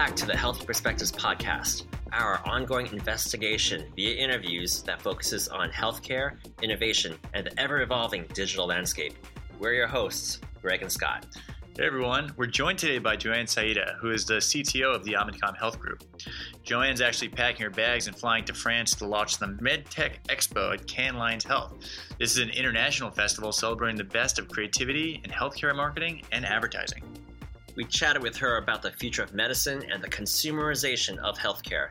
back 0.00 0.16
to 0.16 0.24
the 0.24 0.34
Healthy 0.34 0.64
Perspectives 0.64 1.12
podcast, 1.12 1.84
our 2.14 2.40
ongoing 2.46 2.86
investigation 2.86 3.92
via 3.94 4.16
interviews 4.16 4.80
that 4.84 5.02
focuses 5.02 5.46
on 5.48 5.68
healthcare, 5.68 6.38
innovation, 6.62 7.18
and 7.34 7.44
the 7.44 7.60
ever 7.60 7.82
evolving 7.82 8.24
digital 8.32 8.66
landscape. 8.66 9.12
We're 9.58 9.74
your 9.74 9.86
hosts, 9.86 10.40
Greg 10.62 10.80
and 10.80 10.90
Scott. 10.90 11.26
Hey 11.76 11.84
everyone, 11.84 12.32
we're 12.38 12.46
joined 12.46 12.78
today 12.78 12.96
by 12.96 13.14
Joanne 13.14 13.46
Saida, 13.46 13.98
who 14.00 14.10
is 14.10 14.24
the 14.24 14.36
CTO 14.36 14.94
of 14.94 15.04
the 15.04 15.12
Omnicom 15.12 15.58
Health 15.58 15.78
Group. 15.78 16.02
Joanne's 16.62 17.02
actually 17.02 17.28
packing 17.28 17.64
her 17.64 17.70
bags 17.70 18.06
and 18.06 18.16
flying 18.16 18.46
to 18.46 18.54
France 18.54 18.94
to 18.94 19.06
launch 19.06 19.36
the 19.36 19.48
MedTech 19.48 20.12
Expo 20.30 20.72
at 20.72 20.86
Cannes 20.86 21.44
Health. 21.44 21.74
This 22.18 22.32
is 22.32 22.38
an 22.38 22.48
international 22.48 23.10
festival 23.10 23.52
celebrating 23.52 23.98
the 23.98 24.04
best 24.04 24.38
of 24.38 24.48
creativity 24.48 25.20
in 25.22 25.30
healthcare 25.30 25.76
marketing 25.76 26.22
and 26.32 26.46
advertising. 26.46 27.02
We 27.76 27.84
chatted 27.84 28.22
with 28.22 28.36
her 28.36 28.56
about 28.56 28.82
the 28.82 28.90
future 28.90 29.22
of 29.22 29.32
medicine 29.32 29.84
and 29.90 30.02
the 30.02 30.08
consumerization 30.08 31.18
of 31.18 31.38
healthcare. 31.38 31.88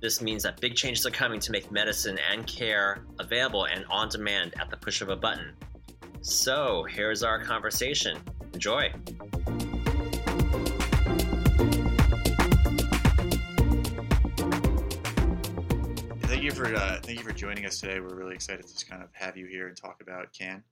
This 0.00 0.22
means 0.22 0.42
that 0.44 0.60
big 0.60 0.74
changes 0.74 1.04
are 1.06 1.10
coming 1.10 1.40
to 1.40 1.52
make 1.52 1.70
medicine 1.70 2.18
and 2.30 2.46
care 2.46 3.04
available 3.18 3.64
and 3.64 3.84
on 3.90 4.08
demand 4.08 4.54
at 4.58 4.70
the 4.70 4.76
push 4.76 5.02
of 5.02 5.08
a 5.08 5.16
button. 5.16 5.54
So, 6.20 6.84
here's 6.84 7.22
our 7.22 7.42
conversation. 7.42 8.18
Enjoy. 8.54 8.92
Thank 16.22 16.42
you 16.42 16.50
for 16.52 16.74
uh, 16.74 17.00
thank 17.02 17.18
you 17.18 17.24
for 17.24 17.32
joining 17.32 17.66
us 17.66 17.80
today. 17.80 18.00
We're 18.00 18.14
really 18.14 18.34
excited 18.34 18.66
to 18.66 18.72
just 18.72 18.88
kind 18.88 19.02
of 19.02 19.08
have 19.12 19.36
you 19.36 19.46
here 19.46 19.68
and 19.68 19.76
talk 19.76 20.00
about 20.00 20.32
Cannes. 20.32 20.62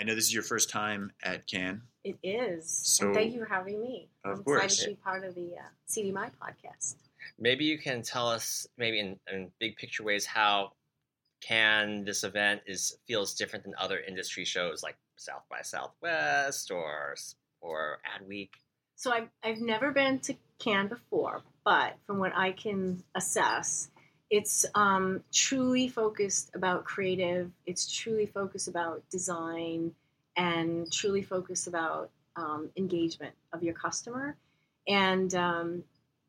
I 0.00 0.04
know 0.04 0.14
this 0.14 0.24
is 0.24 0.34
your 0.34 0.42
first 0.42 0.70
time 0.70 1.12
at 1.22 1.46
Cannes. 1.46 1.82
It 2.04 2.16
is. 2.22 2.70
So- 2.70 3.06
and 3.06 3.14
thank 3.14 3.34
you 3.34 3.40
for 3.40 3.46
having 3.52 3.80
me. 3.80 4.08
Of 4.24 4.38
I'm 4.38 4.44
course. 4.44 4.64
excited 4.64 4.82
to 4.84 4.90
be 4.90 5.02
part 5.02 5.24
of 5.24 5.34
the 5.34 5.54
uh, 5.56 5.62
CDMI 5.88 6.30
podcast. 6.40 6.96
Maybe 7.38 7.64
you 7.64 7.78
can 7.78 8.02
tell 8.02 8.28
us, 8.28 8.66
maybe 8.76 9.00
in, 9.00 9.18
in 9.32 9.50
big 9.58 9.76
picture 9.76 10.02
ways, 10.04 10.24
how 10.24 10.72
Cannes 11.40 12.04
this 12.04 12.24
event 12.24 12.62
is 12.66 12.98
feels 13.06 13.34
different 13.34 13.64
than 13.64 13.74
other 13.78 14.00
industry 14.00 14.44
shows 14.44 14.82
like 14.82 14.96
South 15.16 15.42
by 15.48 15.62
Southwest 15.62 16.70
or 16.70 17.14
or 17.60 17.98
Adweek. 18.16 18.50
So 18.96 19.12
I've, 19.12 19.28
I've 19.44 19.58
never 19.60 19.92
been 19.92 20.18
to 20.20 20.34
Cannes 20.58 20.88
before, 20.88 21.42
but 21.64 21.96
from 22.06 22.18
what 22.18 22.32
I 22.34 22.50
can 22.52 23.04
assess, 23.14 23.90
it's 24.30 24.66
um, 24.74 25.22
truly 25.32 25.88
focused 25.88 26.50
about 26.54 26.84
creative. 26.84 27.50
It's 27.66 27.90
truly 27.90 28.26
focused 28.26 28.68
about 28.68 29.02
design 29.10 29.92
and 30.36 30.90
truly 30.92 31.22
focused 31.22 31.66
about 31.66 32.10
um, 32.36 32.70
engagement 32.76 33.34
of 33.52 33.62
your 33.62 33.74
customer. 33.74 34.36
And 34.86 35.34
um, 35.34 35.84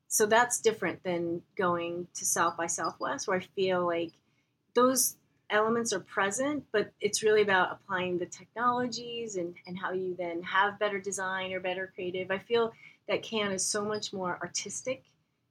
so 0.08 0.25
that's 0.25 0.59
different 0.61 1.03
than 1.03 1.42
going 1.55 2.08
to 2.16 2.25
South 2.25 2.58
by 2.58 2.67
Southwest, 2.67 3.27
where 3.27 3.38
I 3.38 3.44
feel 3.55 3.86
like 3.86 4.11
those 4.73 5.17
elements 5.50 5.94
are 5.94 6.00
present, 6.00 6.64
but 6.72 6.92
it's 7.02 7.23
really 7.23 7.42
about 7.42 7.72
applying 7.72 8.17
the 8.17 8.25
technologies 8.25 9.36
and, 9.36 9.55
and 9.67 9.77
how 9.77 9.92
you 9.92 10.16
then 10.17 10.42
have 10.44 10.80
better 10.80 11.00
design 11.00 11.53
or 11.53 11.59
better 11.59 11.92
creative. 11.95 12.31
I 12.31 12.38
feel 12.38 12.72
that 13.08 13.23
Cannes 13.23 13.53
is 13.53 13.66
so 13.66 13.83
much 13.83 14.14
more 14.14 14.38
artistic 14.42 15.03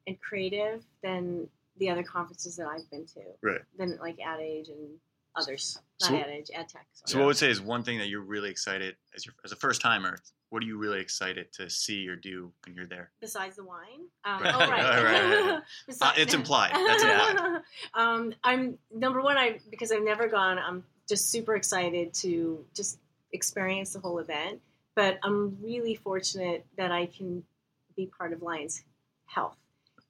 and 0.07 0.21
creative 0.21 0.85
than 1.03 1.49
the 1.79 1.91
other 1.91 2.03
conferences 2.03 2.57
that 2.57 2.67
I've 2.67 2.89
been 2.91 3.07
to. 3.07 3.21
Right. 3.43 3.61
Than 3.79 3.99
like 4.01 4.19
Ad 4.21 4.41
Age 4.41 4.69
and 4.69 4.89
others. 5.37 5.79
So- 5.99 6.13
Not 6.13 6.23
Ad 6.25 6.31
Age, 6.31 6.51
Ad 6.55 6.69
Tech. 6.69 6.87
So, 6.93 7.19
what 7.19 7.25
I 7.25 7.27
would 7.27 7.37
say 7.37 7.51
is 7.51 7.61
one 7.61 7.83
thing 7.83 7.99
that 7.99 8.09
you're 8.09 8.21
really 8.23 8.51
excited 8.51 8.97
as 9.15 9.25
your 9.27 9.35
as 9.45 9.53
a 9.53 9.57
first 9.57 9.81
timer. 9.81 10.19
What 10.51 10.63
are 10.63 10.67
you 10.67 10.79
really 10.79 11.01
excited 11.01 11.53
to 11.55 11.69
see 11.69 12.09
or 12.09 12.17
do 12.17 12.51
when 12.65 12.75
you're 12.75 12.87
there? 12.87 13.11
Besides 13.21 13.57
the 13.57 13.65
wine? 13.65 14.07
Um, 14.25 14.43
Right. 14.43 14.55
Oh, 14.55 14.59
right. 14.61 14.71
Right, 14.71 15.05
right, 15.05 15.51
right. 15.51 15.63
Uh, 16.01 16.13
it's 16.17 16.33
implied. 16.33 16.73
That's 16.73 17.03
implied. 17.03 17.63
um, 17.95 18.35
I'm 18.45 18.79
number 18.95 19.21
one. 19.21 19.37
I 19.37 19.59
because 19.71 19.93
I've 19.93 20.03
never 20.05 20.27
gone. 20.29 20.59
I'm 20.59 20.85
just 21.09 21.31
super 21.31 21.55
excited 21.57 22.15
to 22.15 22.65
just 22.75 22.99
experience 23.33 23.93
the 23.93 24.01
whole 24.01 24.19
event. 24.21 24.61
But 24.95 25.19
I'm 25.23 25.57
really 25.63 25.95
fortunate 25.95 26.65
that 26.77 26.91
I 26.91 27.07
can 27.07 27.45
be 27.95 28.07
part 28.07 28.33
of 28.33 28.43
Lions 28.43 28.83
Health, 29.27 29.57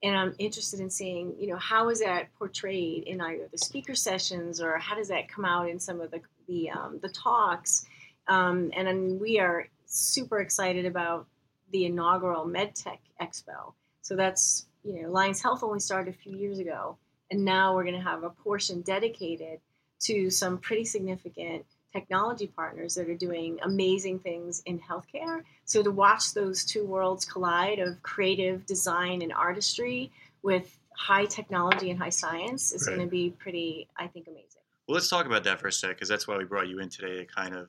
and 0.02 0.16
I'm 0.16 0.34
interested 0.38 0.80
in 0.80 0.90
seeing, 0.90 1.34
you 1.38 1.48
know, 1.48 1.56
how 1.56 1.88
is 1.88 2.00
that 2.00 2.28
portrayed 2.38 3.04
in 3.04 3.20
either 3.20 3.48
the 3.50 3.58
speaker 3.58 3.94
sessions 3.94 4.60
or 4.60 4.78
how 4.78 4.94
does 4.94 5.08
that 5.08 5.28
come 5.28 5.44
out 5.44 5.68
in 5.68 5.80
some 5.80 6.00
of 6.00 6.10
the 6.10 6.20
the 6.46 6.70
um, 6.70 6.98
the 7.02 7.08
talks. 7.08 7.84
Um, 8.26 8.70
and 8.76 8.86
then 8.86 9.18
we 9.20 9.38
are 9.38 9.68
super 9.86 10.40
excited 10.40 10.86
about 10.86 11.26
the 11.72 11.84
inaugural 11.84 12.46
MedTech 12.46 12.98
Expo. 13.20 13.72
So 14.02 14.16
that's 14.16 14.66
you 14.84 15.02
know, 15.02 15.10
Lions 15.10 15.42
Health 15.42 15.62
only 15.62 15.80
started 15.80 16.14
a 16.14 16.16
few 16.16 16.36
years 16.36 16.58
ago, 16.58 16.96
and 17.30 17.44
now 17.44 17.74
we're 17.74 17.84
going 17.84 17.94
to 17.96 18.00
have 18.00 18.22
a 18.22 18.30
portion 18.30 18.80
dedicated 18.82 19.60
to 20.00 20.30
some 20.30 20.58
pretty 20.58 20.84
significant 20.84 21.64
technology 21.92 22.46
partners 22.46 22.94
that 22.94 23.08
are 23.08 23.16
doing 23.16 23.58
amazing 23.62 24.20
things 24.20 24.62
in 24.66 24.78
healthcare. 24.78 25.42
So 25.68 25.82
to 25.82 25.90
watch 25.90 26.32
those 26.32 26.64
two 26.64 26.82
worlds 26.86 27.26
collide 27.26 27.78
of 27.78 28.02
creative 28.02 28.64
design 28.64 29.20
and 29.20 29.30
artistry 29.34 30.10
with 30.42 30.78
high 30.96 31.26
technology 31.26 31.90
and 31.90 31.98
high 31.98 32.08
science 32.08 32.72
is 32.72 32.86
Right. 32.86 32.96
going 32.96 33.06
to 33.06 33.10
be 33.10 33.30
pretty, 33.38 33.86
I 33.98 34.06
think, 34.06 34.28
amazing. 34.28 34.62
Well, 34.88 34.94
let's 34.94 35.10
talk 35.10 35.26
about 35.26 35.44
that 35.44 35.60
for 35.60 35.68
a 35.68 35.72
sec 35.72 35.90
because 35.90 36.08
that's 36.08 36.26
why 36.26 36.38
we 36.38 36.44
brought 36.44 36.68
you 36.68 36.78
in 36.78 36.88
today. 36.88 37.18
To 37.18 37.24
kind 37.26 37.54
of, 37.54 37.68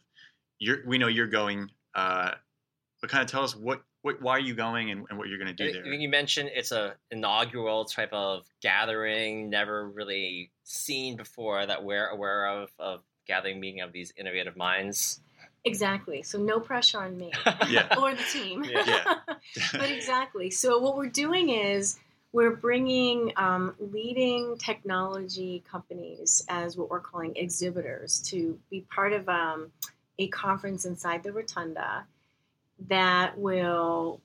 you're 0.59 0.77
we 0.87 0.97
know 0.97 1.07
you're 1.07 1.27
going, 1.27 1.69
uh, 1.93 2.31
but 3.01 3.09
kind 3.09 3.21
of 3.21 3.29
tell 3.29 3.43
us 3.43 3.53
what 3.53 3.83
what 4.01 4.21
why 4.21 4.31
are 4.37 4.39
you 4.39 4.53
going 4.55 4.91
and, 4.91 5.05
and 5.09 5.19
what 5.19 5.27
you're 5.27 5.37
going 5.37 5.53
to 5.53 5.53
do 5.53 5.66
You, 5.66 5.73
there. 5.73 5.93
you 5.93 6.07
mentioned 6.07 6.51
it's 6.53 6.71
a 6.71 6.95
inaugural 7.11 7.83
type 7.83 8.13
of 8.13 8.45
gathering, 8.61 9.49
never 9.49 9.89
really 9.89 10.51
seen 10.63 11.17
before 11.17 11.66
that 11.66 11.83
we're 11.83 12.07
aware 12.07 12.47
of 12.47 12.69
of 12.79 13.01
gathering 13.27 13.59
meeting 13.59 13.81
of 13.81 13.91
these 13.91 14.13
innovative 14.16 14.55
minds. 14.55 15.19
Exactly. 15.66 16.24
So 16.24 16.40
no 16.40 16.59
pressure 16.59 17.00
on 17.00 17.18
me 17.18 17.31
Yeah. 17.70 17.96
or 18.00 18.14
the 18.14 18.24
team. 18.31 18.64
Yeah. 18.64 19.16
but 19.74 19.90
exactly. 19.92 20.50
So 20.52 20.80
what 20.80 20.96
we're 20.96 21.08
doing 21.08 21.50
is 21.50 22.00
we're 22.31 22.56
bringing 22.56 23.34
um, 23.38 23.75
leading 23.80 24.58
technology 24.58 25.64
companies 25.70 26.44
as 26.47 26.78
what 26.78 26.90
we're 26.90 27.00
calling 27.00 27.36
exhibitors 27.36 28.20
to 28.28 28.59
be 28.70 28.81
part 28.81 29.14
of 29.14 29.28
um, 29.28 29.72
a 30.20 30.28
conference 30.28 30.86
inside 30.86 31.24
the 31.24 31.31
rotunda 31.31 32.06
that 32.88 33.38
will 33.38 34.22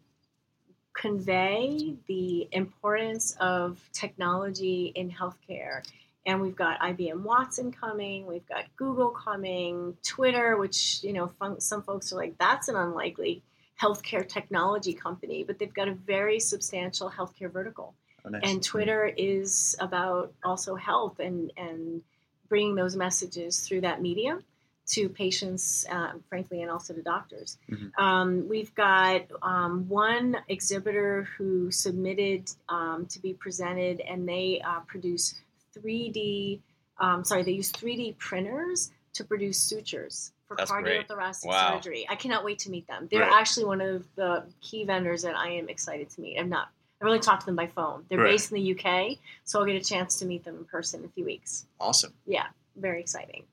convey 0.92 1.94
the 2.06 2.48
importance 2.52 3.36
of 3.40 3.80
technology 3.92 4.92
in 4.94 5.10
healthcare. 5.10 5.82
And 6.26 6.40
we've 6.40 6.56
got 6.56 6.80
IBM 6.80 7.22
Watson 7.22 7.70
coming, 7.70 8.26
we've 8.26 8.46
got 8.48 8.64
Google 8.76 9.10
coming, 9.10 9.96
Twitter, 10.02 10.56
which 10.56 11.04
you 11.04 11.12
know 11.12 11.28
fun- 11.38 11.60
some 11.60 11.82
folks 11.82 12.12
are 12.12 12.16
like 12.16 12.38
that's 12.38 12.68
an 12.68 12.76
unlikely 12.76 13.42
healthcare 13.80 14.26
technology 14.26 14.94
company, 14.94 15.44
but 15.44 15.58
they've 15.58 15.74
got 15.74 15.88
a 15.88 15.94
very 15.94 16.40
substantial 16.40 17.10
healthcare 17.10 17.50
vertical. 17.50 17.94
Oh, 18.24 18.30
nice. 18.30 18.42
And 18.44 18.62
Twitter 18.62 19.12
is 19.16 19.76
about 19.80 20.32
also 20.44 20.74
health 20.76 21.18
and, 21.18 21.52
and 21.56 22.02
bringing 22.48 22.74
those 22.74 22.96
messages 22.96 23.60
through 23.60 23.82
that 23.82 24.00
medium 24.00 24.42
to 24.86 25.08
patients, 25.08 25.86
um, 25.88 26.22
frankly, 26.28 26.62
and 26.62 26.70
also 26.70 26.92
to 26.94 27.02
doctors. 27.02 27.58
Mhm. 27.70 27.90
Um, 27.98 28.48
we've 28.48 28.74
got 28.74 29.22
um, 29.42 29.88
one 29.88 30.36
exhibitor 30.48 31.26
who 31.36 31.70
submitted 31.70 32.50
um, 32.68 33.06
to 33.06 33.18
be 33.20 33.32
presented, 33.32 34.00
and 34.00 34.28
they 34.28 34.60
uh, 34.64 34.80
produce 34.80 35.34
3D, 35.78 36.60
um, 36.98 37.24
sorry, 37.24 37.42
they 37.42 37.52
use 37.52 37.70
3D 37.72 38.16
printers 38.18 38.90
to 39.14 39.24
produce 39.24 39.58
sutures 39.58 40.32
for 40.48 40.56
That's 40.56 40.70
great. 40.70 41.06
cardiothoracic 41.08 41.46
Wow. 41.46 41.80
surgery. 41.80 42.06
I 42.08 42.16
cannot 42.16 42.44
wait 42.44 42.58
to 42.60 42.70
meet 42.70 42.86
them. 42.86 43.08
They're 43.10 43.22
Right. 43.22 43.32
actually 43.32 43.64
one 43.66 43.80
of 43.80 44.04
the 44.16 44.44
key 44.60 44.84
vendors 44.84 45.22
that 45.22 45.36
I 45.36 45.48
am 45.50 45.68
excited 45.68 46.10
to 46.10 46.20
meet. 46.20 46.38
I'm 46.38 46.48
not. 46.48 46.68
I've 47.00 47.06
only 47.08 47.20
talked 47.20 47.40
to 47.42 47.46
them 47.46 47.56
by 47.56 47.66
phone. 47.66 48.06
They're 48.08 48.18
Right. 48.18 48.30
based 48.32 48.50
in 48.52 48.56
the 48.56 48.62
UK, 48.74 49.18
so 49.44 49.58
I'll 49.58 49.66
get 49.66 49.76
a 49.76 49.84
chance 49.84 50.18
to 50.20 50.26
meet 50.26 50.44
them 50.44 50.56
in 50.56 50.64
person 50.64 51.00
in 51.00 51.06
a 51.06 51.08
few 51.10 51.24
weeks. 51.24 51.66
awesome. 51.80 52.14
Yeah, 52.26 52.46
very 52.76 53.00
exciting. 53.00 53.44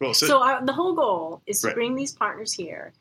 Cool. 0.00 0.14
So, 0.14 0.26
So, 0.26 0.42
our, 0.42 0.64
the 0.64 0.72
whole 0.72 0.94
goal 0.94 1.42
is 1.46 1.60
to 1.62 1.68
Right. 1.68 1.74
bring 1.74 1.94
these 1.94 2.12
partners 2.14 2.52
here 2.52 2.92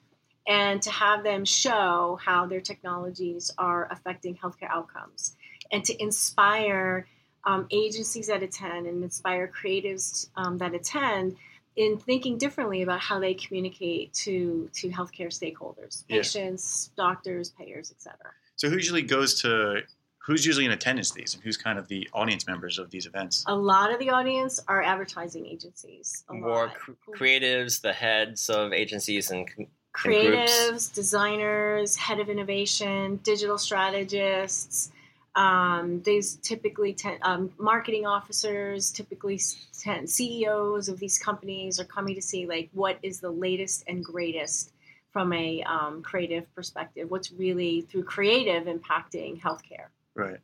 and 0.47 0.81
to 0.81 0.89
have 0.91 1.23
them 1.23 1.43
show 1.45 2.17
how 2.23 2.45
their 2.45 2.61
technologies 2.61 3.51
are 3.57 3.87
affecting 3.91 4.35
healthcare 4.37 4.69
outcomes 4.69 5.35
and 5.71 5.83
to 5.85 6.01
inspire 6.01 7.05
um, 7.45 7.67
agencies 7.71 8.27
that 8.27 8.43
attend 8.43 8.87
and 8.87 9.03
inspire 9.03 9.47
creatives 9.49 10.29
um, 10.35 10.57
that 10.57 10.73
attend 10.73 11.35
in 11.75 11.97
thinking 11.97 12.37
differently 12.37 12.81
about 12.81 12.99
how 12.99 13.19
they 13.19 13.33
communicate 13.33 14.11
to 14.13 14.69
to 14.73 14.89
healthcare 14.89 15.27
stakeholders, 15.29 16.03
Yeah. 16.09 16.17
patients, 16.17 16.91
doctors, 16.97 17.51
payers, 17.51 17.91
etc. 17.91 18.17
so 18.55 18.69
who 18.69 18.75
usually 18.75 19.03
goes 19.03 19.39
to 19.41 19.81
who's 20.25 20.45
usually 20.45 20.65
in 20.65 20.71
attendance 20.71 21.11
these 21.11 21.35
and 21.35 21.43
who's 21.43 21.55
kind 21.55 21.79
of 21.79 21.87
the 21.87 22.05
audience 22.11 22.47
members 22.47 22.77
of 22.79 22.89
these 22.89 23.05
events? 23.05 23.45
A 23.47 23.55
lot 23.55 23.93
of 23.93 23.99
the 23.99 24.09
audience 24.09 24.59
are 24.67 24.81
advertising 24.83 25.45
agencies. 25.45 26.25
A 26.29 26.33
More 26.33 26.65
lot. 26.67 26.75
cr- 26.75 26.91
creatives, 27.15 27.79
the 27.79 27.93
heads 27.93 28.49
of 28.49 28.73
agencies 28.73 29.31
and 29.31 29.47
con- 29.47 29.67
groups. 29.93 30.51
creatives, 30.51 30.93
designers, 30.93 31.95
head 31.95 32.19
of 32.19 32.27
innovation, 32.29 33.21
digital 33.23 33.57
strategists, 33.57 34.91
Um, 35.37 36.01
these 36.01 36.35
typically 36.37 36.93
ten, 36.93 37.17
um, 37.21 37.51
marketing 37.57 38.05
officers, 38.05 38.91
typically 38.91 39.39
ten, 39.79 40.07
CEOs 40.07 40.89
of 40.89 40.99
these 40.99 41.17
companies 41.17 41.79
are 41.79 41.85
coming 41.85 42.15
to 42.15 42.21
see 42.21 42.45
like 42.45 42.69
what 42.73 42.97
is 43.03 43.19
the 43.19 43.29
latest 43.29 43.83
and 43.87 44.03
greatest 44.03 44.73
from 45.13 45.31
a 45.33 45.63
um, 45.63 46.01
creative 46.01 46.53
perspective. 46.53 47.09
What's 47.09 47.31
really 47.31 47.81
through 47.81 48.03
creative 48.03 48.65
impacting 48.65 49.39
healthcare. 49.39 49.87
Right. 50.15 50.39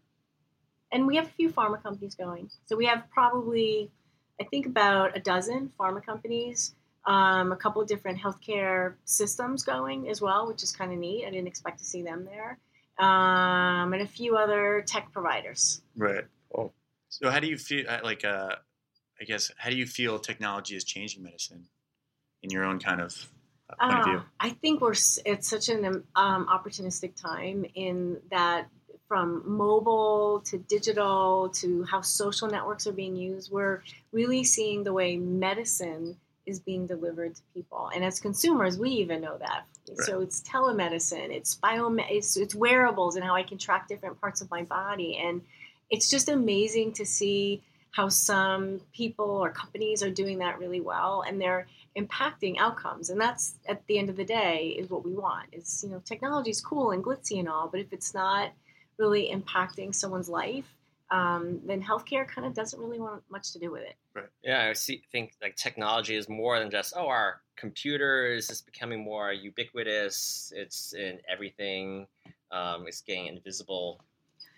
And 0.92 1.08
we 1.08 1.16
have 1.16 1.26
a 1.26 1.32
few 1.32 1.50
pharma 1.50 1.82
companies 1.82 2.16
going. 2.16 2.52
So 2.68 2.78
we 2.78 2.86
have 2.86 3.04
probably, 3.12 3.90
I 4.40 4.44
think, 4.44 4.68
about 4.68 5.18
a 5.18 5.20
dozen 5.20 5.72
pharma 5.80 6.06
companies 6.06 6.76
um, 7.06 7.52
a 7.52 7.56
couple 7.56 7.82
of 7.82 7.88
different 7.88 8.20
healthcare 8.20 8.94
systems 9.06 9.64
going 9.64 10.10
as 10.10 10.22
well, 10.22 10.48
which 10.48 10.64
is 10.64 10.72
kind 10.72 10.92
of 10.92 10.98
neat. 10.98 11.26
I 11.26 11.32
didn't 11.32 11.48
expect 11.48 11.80
to 11.80 11.86
see 11.86 12.02
them 12.02 12.26
there, 12.26 12.58
um, 13.00 13.94
and 13.94 14.02
a 14.02 14.08
few 14.08 14.38
other 14.38 14.84
tech 14.86 15.12
providers. 15.12 15.82
Right. 15.96 16.26
Oh. 16.58 16.72
So 17.10 17.30
how 17.30 17.40
do 17.40 17.48
you 17.48 17.58
feel? 17.58 17.86
uh, 17.90 18.00
Like, 18.04 18.26
uh, 18.26 18.56
I 19.20 19.24
guess, 19.26 19.52
how 19.58 19.70
do 19.70 19.76
you 19.76 19.86
feel 19.86 20.20
technology 20.20 20.76
is 20.76 20.84
changing 20.84 21.24
medicine 21.24 21.68
in 22.42 22.50
your 22.50 22.64
own 22.66 22.80
kind 22.80 23.02
of 23.02 23.30
uh, 23.70 23.76
point 23.88 24.00
of 24.00 24.06
view? 24.06 24.18
Uh, 24.18 24.24
I 24.40 24.50
think 24.50 24.82
we're 24.82 24.92
s- 24.92 25.20
it's 25.26 25.48
such 25.48 25.70
an 25.70 26.04
um, 26.16 26.48
opportunistic 26.48 27.16
time 27.16 27.66
in 27.76 28.20
that 28.32 28.68
from 29.08 29.44
mobile 29.46 30.42
to 30.46 30.58
digital 30.58 31.50
to 31.50 31.84
how 31.84 32.02
social 32.02 32.48
networks 32.48 32.88
are 32.88 32.94
being 32.94 33.16
used, 33.16 33.52
we're 33.52 33.84
really 34.12 34.44
seeing 34.44 34.84
the 34.84 34.94
way 34.94 35.18
medicine 35.18 36.18
is 36.46 36.60
being 36.60 36.88
delivered 36.88 37.36
to 37.36 37.42
people. 37.54 37.92
And 37.94 38.04
as 38.04 38.20
consumers, 38.20 38.80
we 38.80 38.90
even 38.90 39.22
know 39.22 39.38
that. 39.38 39.66
So 39.96 40.22
it's 40.22 40.42
telemedicine, 40.42 41.30
it's 41.30 41.56
bio, 41.56 41.94
it's, 42.10 42.38
it's 42.38 42.56
wearables, 42.56 43.16
and 43.16 43.26
how 43.26 43.36
I 43.36 43.44
can 43.44 43.58
track 43.58 43.88
different 43.88 44.20
parts 44.22 44.42
of 44.42 44.50
my 44.50 44.64
body. 44.64 45.18
And 45.18 45.42
it's 45.90 46.10
just 46.10 46.30
amazing 46.30 46.94
to 46.94 47.06
see 47.06 47.62
how 47.92 48.10
some 48.10 48.82
people 48.94 49.30
or 49.30 49.52
companies 49.52 50.02
are 50.02 50.10
doing 50.10 50.40
that 50.40 50.58
really 50.60 50.82
well, 50.82 51.24
and 51.28 51.40
they're 51.40 51.68
impacting 51.98 52.58
outcomes. 52.58 53.10
And 53.10 53.22
that's 53.22 53.56
at 53.68 53.86
the 53.88 54.00
end 54.00 54.10
of 54.10 54.16
the 54.16 54.26
day 54.26 54.76
is 54.80 54.90
what 54.90 55.06
we 55.06 55.14
want. 55.14 55.50
Is 55.52 55.84
you 55.84 55.92
know 55.92 56.02
technology 56.04 56.50
is 56.50 56.62
cool 56.62 56.92
and 56.92 57.04
glitzy 57.04 57.40
and 57.40 57.48
all, 57.48 57.68
but 57.68 57.80
if 57.80 57.94
it's 57.94 58.14
not 58.14 58.52
really 58.98 59.32
impacting 59.32 59.94
someone's 59.94 60.30
life, 60.30 60.66
um, 61.12 61.60
then 61.66 61.84
healthcare 61.84 62.28
kind 62.28 62.48
of 62.48 62.54
doesn't 62.56 62.80
really 62.80 63.00
want 63.00 63.22
much 63.30 63.54
to 63.54 63.60
do 63.60 63.72
with 63.72 63.84
it. 63.84 63.96
right 64.16 64.26
Yeah, 64.44 64.68
I 64.70 64.74
see, 64.74 65.04
think 65.12 65.34
like 65.42 65.56
technology 65.56 66.16
is 66.16 66.28
more 66.28 66.58
than 66.58 66.72
just 66.72 66.94
oh, 66.98 67.08
our 67.08 67.42
computers 67.56 68.50
is 68.50 68.62
becoming 68.62 69.04
more 69.04 69.32
ubiquitous. 69.32 70.52
It's 70.56 70.94
in 70.94 71.20
everything. 71.30 72.08
Um, 72.52 72.86
it's 72.88 73.02
getting 73.02 73.28
invisible. 73.28 74.02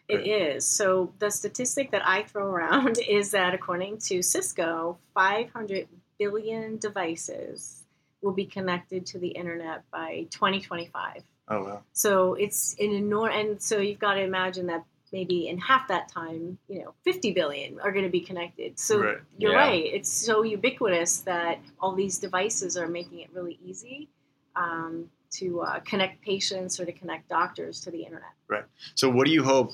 It 0.07 0.27
is. 0.27 0.67
So 0.67 1.13
the 1.19 1.31
statistic 1.31 1.91
that 1.91 2.07
I 2.07 2.23
throw 2.23 2.45
around 2.45 2.99
is 3.07 3.31
that 3.31 3.53
according 3.53 3.97
to 3.99 4.21
Cisco, 4.21 4.97
500 5.13 5.87
billion 6.19 6.77
devices 6.77 7.83
will 8.21 8.33
be 8.33 8.45
connected 8.45 9.05
to 9.07 9.19
the 9.19 9.29
internet 9.29 9.83
by 9.91 10.27
2025. 10.31 11.23
Oh 11.47 11.63
wow. 11.63 11.83
So 11.93 12.33
it's 12.33 12.75
an 12.79 12.91
enormous, 12.91 13.35
and 13.35 13.61
so 13.61 13.77
you've 13.77 13.99
got 13.99 14.15
to 14.15 14.21
imagine 14.21 14.67
that 14.67 14.83
maybe 15.15 15.47
in 15.47 15.57
half 15.57 15.87
that 15.87 16.09
time, 16.09 16.57
you 16.67 16.83
know, 16.83 16.93
50 17.05 17.31
billion 17.31 17.79
are 17.79 17.93
going 17.93 18.03
to 18.03 18.11
be 18.11 18.19
connected. 18.19 18.77
So 18.77 18.99
Right. 18.99 19.17
you're 19.39 19.53
Yeah. 19.53 19.67
right. 19.69 19.85
It's 19.97 20.11
so 20.11 20.43
ubiquitous 20.43 21.19
that 21.19 21.59
all 21.79 21.95
these 21.95 22.17
devices 22.17 22.75
are 22.75 22.89
making 22.89 23.19
it 23.21 23.29
really 23.31 23.57
easy 23.63 24.09
um, 24.57 25.09
to 25.37 25.61
uh, 25.61 25.79
connect 25.91 26.21
patients 26.21 26.81
or 26.81 26.85
to 26.85 26.91
connect 26.91 27.29
doctors 27.29 27.79
to 27.85 27.91
the 27.91 28.03
internet. 28.03 28.33
Right. 28.49 28.65
So 28.95 29.09
what 29.09 29.25
do 29.25 29.31
you 29.31 29.41
hope? 29.41 29.71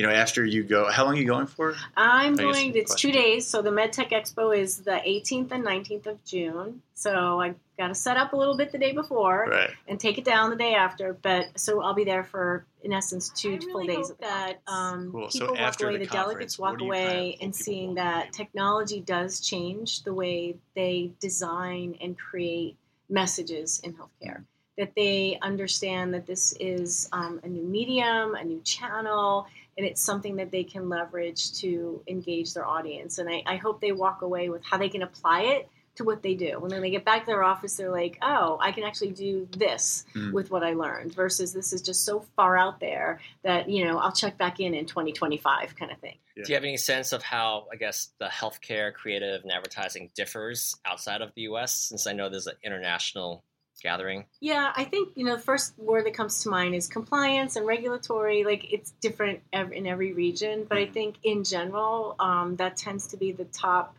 You 0.00 0.06
know, 0.06 0.12
after 0.14 0.46
you 0.46 0.62
go, 0.62 0.90
how 0.90 1.04
long 1.04 1.12
are 1.12 1.20
you 1.20 1.26
going 1.26 1.46
for? 1.46 1.74
I'm 1.94 2.32
I 2.32 2.42
going. 2.42 2.74
It's 2.74 2.94
two 2.94 3.12
days. 3.12 3.46
So 3.46 3.60
the 3.60 3.68
MedTech 3.68 4.12
Expo 4.12 4.56
is 4.58 4.78
the 4.78 4.92
18th 4.92 5.50
and 5.52 5.62
19th 5.62 6.06
of 6.06 6.24
June. 6.24 6.80
So 6.94 7.38
I 7.38 7.54
got 7.76 7.88
to 7.88 7.94
set 7.94 8.16
up 8.16 8.32
a 8.32 8.36
little 8.36 8.56
bit 8.56 8.72
the 8.72 8.78
day 8.78 8.92
before 8.92 9.46
Right. 9.50 9.68
and 9.88 10.00
take 10.00 10.16
it 10.16 10.24
down 10.24 10.48
the 10.48 10.56
day 10.56 10.74
after. 10.74 11.12
But 11.20 11.48
so 11.60 11.82
I'll 11.82 11.92
be 11.92 12.04
there 12.04 12.24
for 12.24 12.64
in 12.82 12.94
essence 12.94 13.28
two 13.28 13.58
I 13.60 13.70
full 13.70 13.84
days 13.84 13.96
hope 14.08 14.10
of 14.12 14.18
that. 14.20 14.60
Um, 14.66 15.12
Cool. 15.12 15.28
So 15.28 15.50
walk 15.50 15.60
after 15.60 15.88
away. 15.90 15.98
the 15.98 16.06
The, 16.06 16.10
delegates 16.10 16.58
walk 16.58 16.70
what 16.70 16.78
do 16.78 16.84
you 16.86 16.92
kind 16.92 17.04
of 17.04 17.12
away 17.12 17.30
hope 17.32 17.42
and 17.42 17.54
seeing 17.54 17.94
that 17.96 18.22
away 18.22 18.30
technology 18.32 19.00
does 19.02 19.40
change 19.42 20.02
the 20.04 20.14
way 20.14 20.56
they 20.74 21.10
design 21.20 21.98
and 22.00 22.18
create 22.18 22.74
messages 23.10 23.80
in 23.84 23.92
healthcare. 23.92 24.44
That 24.78 24.94
they 24.96 25.38
understand 25.42 26.14
that 26.14 26.24
this 26.26 26.54
is 26.58 27.06
um, 27.12 27.38
a 27.44 27.48
new 27.48 27.64
medium, 27.64 28.34
a 28.34 28.42
new 28.42 28.62
channel, 28.62 29.46
and 29.76 29.86
it's 29.86 30.02
something 30.02 30.36
that 30.36 30.50
they 30.50 30.64
can 30.64 30.88
leverage 30.88 31.52
to 31.60 32.02
engage 32.06 32.54
their 32.54 32.66
audience. 32.66 33.18
And 33.18 33.28
I, 33.28 33.42
I 33.46 33.56
hope 33.56 33.80
they 33.80 33.92
walk 33.92 34.22
away 34.22 34.48
with 34.48 34.64
how 34.64 34.78
they 34.78 34.88
can 34.88 35.02
apply 35.02 35.42
it 35.42 35.68
to 35.96 36.04
what 36.04 36.22
they 36.22 36.34
do. 36.34 36.58
When 36.60 36.70
they 36.80 36.90
get 36.90 37.04
back 37.04 37.22
to 37.22 37.26
their 37.26 37.42
office, 37.42 37.76
they're 37.76 37.90
like, 37.90 38.18
oh, 38.22 38.58
I 38.60 38.72
can 38.72 38.84
actually 38.84 39.10
do 39.10 39.48
this 39.56 40.04
Mm. 40.14 40.32
with 40.32 40.50
what 40.50 40.62
I 40.62 40.72
learned 40.72 41.14
versus 41.14 41.52
this 41.52 41.72
is 41.72 41.82
just 41.82 42.04
so 42.04 42.20
far 42.36 42.56
out 42.56 42.80
there 42.80 43.20
that, 43.42 43.68
you 43.68 43.84
know, 43.84 43.98
I'll 43.98 44.12
check 44.12 44.38
back 44.38 44.60
in 44.60 44.74
in 44.74 44.86
2025 44.86 45.76
kind 45.76 45.90
of 45.90 45.98
thing. 45.98 46.16
Yeah. 46.36 46.44
Do 46.44 46.52
you 46.52 46.54
have 46.54 46.64
any 46.64 46.76
sense 46.76 47.12
of 47.12 47.22
how 47.22 47.66
I 47.72 47.76
guess 47.76 48.10
the 48.18 48.26
healthcare, 48.26 48.94
creative, 48.94 49.42
and 49.42 49.52
advertising 49.52 50.10
differs 50.14 50.76
outside 50.84 51.22
of 51.22 51.34
the 51.34 51.42
U.S. 51.42 51.74
Since 51.74 52.06
I 52.06 52.12
know 52.12 52.28
there's 52.28 52.46
an 52.46 52.54
international 52.62 53.44
gathering. 53.80 54.26
Yeah, 54.40 54.72
I 54.74 54.84
think 54.84 55.10
you 55.16 55.24
know 55.24 55.36
the 55.36 55.42
first 55.42 55.78
word 55.78 56.06
that 56.06 56.14
comes 56.14 56.42
to 56.42 56.48
mind 56.48 56.74
is 56.74 56.86
compliance 56.88 57.56
and 57.56 57.66
regulatory. 57.66 58.44
Like 58.44 58.72
it's 58.72 58.92
different 59.00 59.40
in 59.52 59.86
every 59.86 60.12
region, 60.12 60.64
but 60.68 60.78
I 60.78 60.86
Mhm. 60.86 60.92
think 60.92 61.16
in 61.22 61.44
general 61.44 62.16
um, 62.18 62.56
that 62.56 62.76
tends 62.76 63.06
to 63.08 63.16
be 63.16 63.32
the 63.32 63.44
top. 63.46 63.96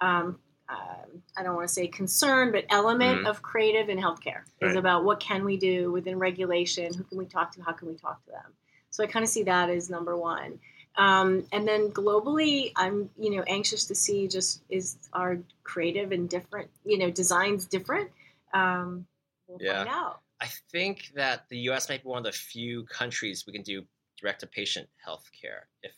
Um, 0.00 0.38
um, 0.68 1.22
I 1.36 1.42
don't 1.42 1.54
want 1.54 1.66
to 1.66 1.72
say 1.72 1.86
concern, 1.86 2.52
but 2.52 2.66
element 2.68 3.22
Mhm. 3.22 3.30
of 3.30 3.40
creative 3.40 3.88
in 3.88 3.96
healthcare 3.98 4.42
is 4.60 4.74
about 4.76 5.04
what 5.04 5.18
can 5.18 5.44
we 5.44 5.56
do 5.56 5.90
within 5.90 6.18
regulation. 6.18 6.92
Who 6.92 7.04
can 7.04 7.16
we 7.16 7.24
talk 7.24 7.52
to? 7.52 7.62
How 7.62 7.72
can 7.72 7.88
we 7.88 7.94
talk 7.94 8.22
to 8.26 8.30
them? 8.30 8.52
So 8.90 9.02
I 9.02 9.06
kind 9.06 9.22
of 9.22 9.30
see 9.30 9.44
that 9.44 9.70
as 9.70 9.88
number 9.88 10.14
one. 10.16 10.60
Um, 10.96 11.46
and 11.52 11.66
then 11.66 11.90
globally, 11.92 12.72
I'm 12.76 13.08
you 13.18 13.34
know 13.34 13.44
anxious 13.46 13.86
to 13.86 13.94
see 13.94 14.28
just 14.28 14.62
is 14.68 14.98
our 15.12 15.38
creative 15.62 16.12
and 16.12 16.28
different 16.28 16.70
you 16.84 16.98
know 16.98 17.10
designs 17.10 17.64
different. 17.66 18.10
Um, 18.52 19.06
we'll 19.48 19.58
Yeah. 19.60 19.78
find 19.84 19.88
out. 19.88 20.20
I 20.40 20.46
think 20.70 21.10
that 21.16 21.48
the 21.48 21.58
U.S. 21.70 21.88
might 21.88 22.02
be 22.04 22.08
one 22.08 22.18
of 22.18 22.24
the 22.24 22.32
few 22.32 22.84
countries 22.84 23.44
we 23.46 23.52
can 23.52 23.62
do 23.62 23.82
direct-to-patient 24.20 24.88
healthcare. 25.06 25.62
If, 25.82 25.92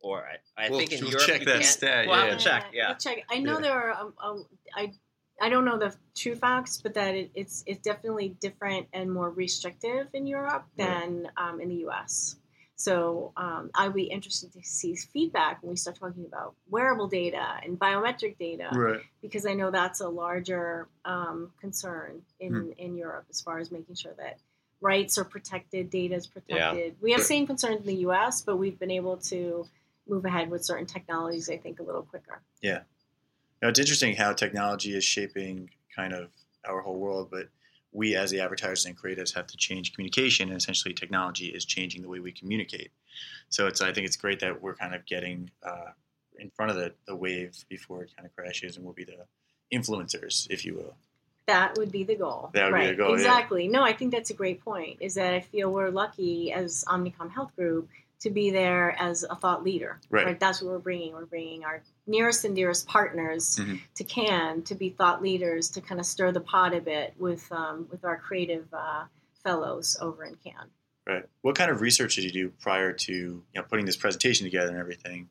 or 0.00 0.26
I, 0.26 0.62
I 0.66 0.68
We'll- 0.68 0.80
think 0.80 0.92
in 0.92 1.00
we'll 1.00 1.12
Europe 1.12 1.26
check 1.26 1.40
you 1.40 1.46
that 1.46 1.52
can't- 1.54 1.64
stat, 1.64 2.06
We'll 2.06 2.16
yeah. 2.18 2.26
have 2.30 2.38
to 2.38 2.44
check. 2.44 2.70
Yeah. 2.74 2.88
we'll 2.88 2.96
check. 2.98 3.24
I 3.30 3.38
know 3.38 3.54
Yeah. 3.54 3.60
there 3.60 3.72
are. 3.72 3.92
Um, 3.92 4.14
um, 4.22 4.46
I 4.74 4.92
I 5.40 5.48
don't 5.48 5.64
know 5.64 5.78
the 5.78 5.92
true 6.14 6.36
facts, 6.36 6.80
but 6.82 6.94
that 6.94 7.14
it, 7.14 7.30
it's 7.34 7.64
it's 7.66 7.80
definitely 7.80 8.36
different 8.40 8.86
and 8.92 9.10
more 9.12 9.30
restrictive 9.30 10.08
in 10.12 10.26
Europe 10.26 10.66
than 10.76 11.28
um, 11.36 11.60
in 11.60 11.68
the 11.70 11.76
U.S. 11.86 12.36
So 12.76 13.32
um, 13.36 13.70
I'd 13.74 13.94
be 13.94 14.04
interested 14.04 14.52
to 14.54 14.62
see 14.62 14.96
feedback 14.96 15.62
when 15.62 15.70
we 15.70 15.76
start 15.76 15.96
talking 15.96 16.24
about 16.26 16.54
wearable 16.68 17.06
data 17.08 17.60
and 17.62 17.78
biometric 17.78 18.36
data 18.38 18.68
Right. 18.72 19.00
because 19.22 19.46
I 19.46 19.54
know 19.54 19.70
that's 19.70 20.00
a 20.00 20.08
larger 20.08 20.88
um, 21.04 21.52
concern 21.60 22.22
in, 22.40 22.52
Hmm. 22.54 22.70
in 22.78 22.96
Europe 22.96 23.26
as 23.30 23.40
far 23.40 23.58
as 23.58 23.70
making 23.70 23.94
sure 23.94 24.14
that 24.18 24.38
rights 24.80 25.16
are 25.18 25.24
protected, 25.24 25.88
data 25.88 26.14
is 26.16 26.26
protected. 26.26 26.96
We 27.00 27.12
have 27.12 27.22
same 27.22 27.46
concerns 27.46 27.80
in 27.80 27.86
the 27.86 28.00
U.S., 28.08 28.42
but 28.42 28.56
we've 28.56 28.78
been 28.78 28.90
able 28.90 29.16
to 29.18 29.66
move 30.06 30.24
ahead 30.24 30.50
with 30.50 30.64
certain 30.64 30.84
technologies, 30.86 31.48
I 31.48 31.56
think, 31.56 31.80
a 31.80 31.82
little 31.82 32.02
quicker. 32.02 32.42
Yeah, 32.60 32.80
now, 33.62 33.68
it's 33.70 33.78
interesting 33.78 34.14
how 34.14 34.34
technology 34.34 34.94
is 34.94 35.04
shaping 35.04 35.70
kind 35.96 36.12
of 36.12 36.28
our 36.68 36.82
whole 36.82 36.96
world, 36.98 37.28
but 37.30 37.48
we 37.94 38.16
as 38.16 38.30
the 38.30 38.40
advertisers 38.40 38.84
and 38.84 38.98
creatives 38.98 39.34
have 39.34 39.46
to 39.46 39.56
change 39.56 39.94
communication, 39.94 40.50
and 40.50 40.58
essentially 40.58 40.92
technology 40.92 41.46
is 41.46 41.64
changing 41.64 42.02
the 42.02 42.08
way 42.08 42.18
we 42.18 42.32
communicate. 42.32 42.90
So 43.48 43.66
it's 43.66 43.80
I 43.80 43.92
think 43.92 44.06
it's 44.06 44.16
great 44.16 44.40
that 44.40 44.60
we're 44.60 44.74
kind 44.74 44.94
of 44.94 45.06
getting 45.06 45.50
uh, 45.62 45.92
in 46.38 46.50
front 46.50 46.72
of 46.72 46.76
the, 46.76 46.92
the 47.06 47.14
wave 47.16 47.64
before 47.68 48.02
it 48.02 48.10
kind 48.14 48.26
of 48.26 48.34
crashes, 48.36 48.76
and 48.76 48.84
we'll 48.84 48.94
be 48.94 49.04
the 49.04 49.24
influencers, 49.72 50.46
if 50.50 50.64
you 50.64 50.74
will. 50.74 50.96
That 51.46 51.76
would 51.78 51.92
be 51.92 52.04
the 52.04 52.16
goal. 52.16 52.50
That 52.54 52.72
would 52.72 52.80
be 52.80 52.86
the 52.88 52.94
goal, 52.94 53.10
yeah. 53.10 53.16
Exactly. 53.16 53.68
No, 53.68 53.82
I 53.82 53.92
think 53.92 54.12
that's 54.12 54.30
a 54.30 54.34
great 54.34 54.64
point. 54.64 54.98
Is 55.00 55.14
that 55.14 55.32
I 55.32 55.40
feel 55.40 55.70
we're 55.70 55.90
lucky 55.90 56.52
as 56.52 56.84
Omnicom 56.88 57.30
Health 57.30 57.54
Group 57.54 57.88
to 58.24 58.30
be 58.30 58.50
there 58.50 58.90
as 59.00 59.22
a 59.22 59.36
thought 59.36 59.62
leader. 59.62 60.00
Right. 60.10 60.38
That's 60.40 60.60
what 60.60 60.72
we're 60.72 60.78
bringing. 60.78 61.12
We're 61.12 61.26
bringing 61.26 61.64
our 61.64 61.82
nearest 62.06 62.44
and 62.44 62.56
dearest 62.56 62.86
partners 62.88 63.56
Mhm. 63.56 63.80
to 63.94 64.04
Cannes 64.04 64.62
to 64.64 64.74
be 64.74 64.90
thought 64.90 65.22
leaders 65.22 65.68
to 65.70 65.80
kind 65.80 66.00
of 66.00 66.06
stir 66.06 66.32
the 66.32 66.40
pot 66.40 66.74
a 66.74 66.80
bit 66.80 67.14
with 67.18 67.50
um, 67.52 67.86
with 67.90 68.04
our 68.04 68.16
creative 68.16 68.66
uh, 68.72 69.04
fellows 69.42 69.96
over 70.00 70.24
in 70.24 70.34
Cannes. 70.36 70.70
Right. 71.06 71.24
What 71.42 71.54
kind 71.54 71.70
of 71.70 71.82
research 71.82 72.14
did 72.16 72.24
you 72.24 72.32
do 72.32 72.48
prior 72.60 72.92
to 72.92 73.12
you 73.12 73.44
know 73.54 73.62
putting 73.62 73.84
this 73.86 73.96
presentation 73.96 74.44
together 74.44 74.70
and 74.70 74.78
everything? 74.78 75.28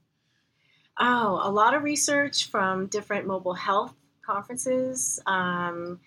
Oh, 1.00 1.40
a 1.42 1.50
lot 1.50 1.74
of 1.74 1.82
research 1.84 2.48
from 2.50 2.86
different 2.86 3.26
mobile 3.26 3.56
health 3.56 3.96
conferences. 4.24 5.20
Um, 5.26 6.00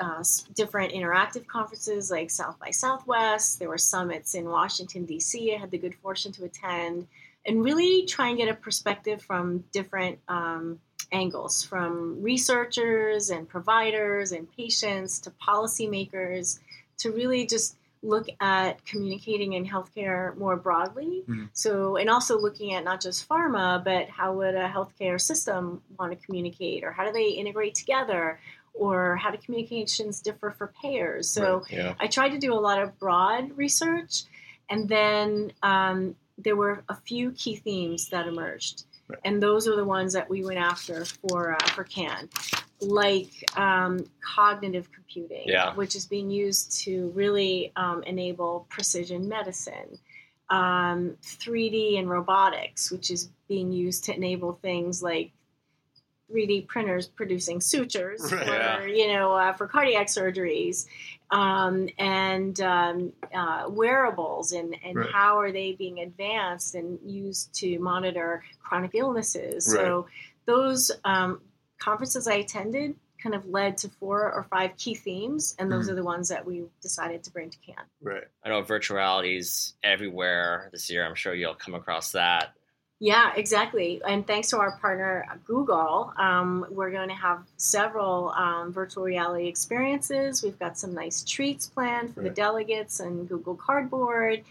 uh, 0.00 0.22
different 0.54 0.92
interactive 0.92 1.46
conferences 1.46 2.10
like 2.10 2.30
South 2.30 2.58
by 2.58 2.70
Southwest. 2.70 3.58
There 3.58 3.68
were 3.68 3.78
summits 3.78 4.34
in 4.34 4.46
Washington, 4.46 5.04
D.C. 5.04 5.54
I 5.54 5.58
had 5.58 5.70
the 5.70 5.78
good 5.78 5.94
fortune 5.96 6.32
to 6.32 6.44
attend 6.44 7.06
and 7.46 7.64
really 7.64 8.06
try 8.06 8.28
and 8.28 8.38
get 8.38 8.48
a 8.48 8.54
perspective 8.54 9.22
from 9.22 9.64
different 9.72 10.18
um, 10.28 10.80
angles 11.12 11.62
from 11.62 12.22
researchers 12.22 13.30
and 13.30 13.48
providers 13.48 14.32
and 14.32 14.50
patients 14.56 15.18
to 15.20 15.30
policymakers 15.30 16.60
to 16.98 17.10
really 17.10 17.46
just 17.46 17.76
look 18.02 18.28
at 18.40 18.82
communicating 18.86 19.52
in 19.54 19.66
healthcare 19.66 20.34
more 20.38 20.56
broadly. 20.56 21.22
Mhm. 21.28 21.50
So, 21.52 21.96
and 21.96 22.08
also 22.08 22.38
looking 22.38 22.72
at 22.72 22.82
not 22.82 23.00
just 23.00 23.28
pharma, 23.28 23.84
but 23.84 24.08
how 24.08 24.32
would 24.34 24.54
a 24.54 24.68
healthcare 24.68 25.20
system 25.20 25.82
want 25.98 26.18
to 26.18 26.26
communicate, 26.26 26.82
or 26.82 26.92
how 26.92 27.04
do 27.04 27.12
they 27.12 27.28
integrate 27.28 27.74
together, 27.74 28.40
or 28.74 29.16
how 29.16 29.30
do 29.30 29.38
communications 29.38 30.20
differ 30.20 30.50
for 30.50 30.72
payers? 30.82 31.28
So, 31.28 31.64
Yeah. 31.70 31.94
I 32.00 32.06
tried 32.06 32.30
to 32.30 32.38
do 32.38 32.52
a 32.52 32.60
lot 32.60 32.80
of 32.82 32.98
broad 32.98 33.56
research, 33.56 34.24
and 34.68 34.88
then 34.88 35.52
um, 35.62 36.16
there 36.38 36.56
were 36.56 36.82
a 36.88 36.96
few 36.96 37.32
key 37.32 37.56
themes 37.56 38.08
that 38.08 38.26
emerged, 38.26 38.84
Right. 39.08 39.18
and 39.24 39.42
those 39.42 39.66
are 39.68 39.76
the 39.76 39.84
ones 39.84 40.12
that 40.12 40.30
we 40.30 40.44
went 40.44 40.58
after 40.58 41.04
for 41.04 41.52
uh, 41.54 41.66
for 41.68 41.84
Cannes, 41.84 42.30
like 42.80 43.30
um, 43.58 44.04
cognitive 44.20 44.90
computing, 44.92 45.44
Yeah. 45.48 45.74
which 45.74 45.94
is 45.96 46.06
being 46.06 46.30
used 46.30 46.72
to 46.84 47.10
really 47.14 47.72
um, 47.76 48.02
enable 48.04 48.66
precision 48.68 49.28
medicine. 49.28 49.98
Um, 50.48 51.16
3D 51.22 51.96
and 51.96 52.10
robotics, 52.10 52.90
which 52.90 53.10
is 53.12 53.30
being 53.46 53.70
used 53.70 54.02
to 54.06 54.14
enable 54.16 54.54
things 54.54 55.00
like 55.00 55.30
3D 56.30 56.66
printers 56.68 57.06
producing 57.08 57.60
sutures 57.60 58.20
Right. 58.32 58.46
for 58.46 58.52
Yeah. 58.54 58.84
you 58.86 59.08
know 59.12 59.34
uh, 59.34 59.52
for 59.52 59.66
cardiac 59.66 60.06
surgeries, 60.06 60.86
um, 61.30 61.88
and 61.98 62.60
um, 62.60 63.12
uh, 63.34 63.66
wearables, 63.68 64.52
and 64.52 64.74
and 64.84 64.96
Right. 64.96 65.10
how 65.10 65.38
are 65.38 65.52
they 65.52 65.72
being 65.72 66.00
advanced 66.00 66.74
and 66.74 66.98
used 67.04 67.54
to 67.60 67.78
monitor 67.78 68.42
chronic 68.62 68.92
illnesses. 68.94 69.64
So 69.70 70.06
those 70.46 70.90
um, 71.04 71.40
conferences 71.78 72.26
I 72.28 72.34
attended 72.34 72.94
kind 73.22 73.34
of 73.34 73.44
led 73.46 73.76
to 73.76 73.88
four 73.88 74.32
or 74.32 74.44
five 74.44 74.74
key 74.78 74.94
themes, 74.94 75.54
and 75.58 75.70
those 75.70 75.88
Mhm. 75.88 75.92
are 75.92 75.94
the 75.96 76.02
ones 76.04 76.28
that 76.30 76.46
we 76.46 76.64
decided 76.80 77.22
to 77.24 77.30
bring 77.30 77.50
to 77.50 77.58
Cannes. 77.58 77.86
Right. 78.00 78.24
I 78.42 78.48
know 78.48 78.62
virtuality's 78.62 79.74
everywhere 79.82 80.70
this 80.72 80.90
year. 80.90 81.04
I'm 81.04 81.14
sure 81.14 81.34
you'll 81.34 81.54
come 81.54 81.74
across 81.74 82.12
that. 82.12 82.54
Yeah, 83.02 83.32
exactly. 83.34 84.02
And 84.06 84.26
thanks 84.26 84.48
to 84.50 84.58
our 84.58 84.72
partner 84.72 85.24
Google, 85.46 86.12
um, 86.18 86.66
we're 86.68 86.90
going 86.90 87.08
to 87.08 87.14
have 87.14 87.42
several 87.56 88.28
um, 88.36 88.72
virtual 88.74 89.04
reality 89.04 89.48
experiences. 89.48 90.42
We've 90.42 90.58
got 90.58 90.76
some 90.76 90.92
nice 90.92 91.24
treats 91.24 91.66
planned 91.66 92.14
for 92.14 92.20
the 92.20 92.28
delegates 92.28 93.00
and 93.00 93.26
Google 93.26 93.54
Cardboard, 93.54 94.42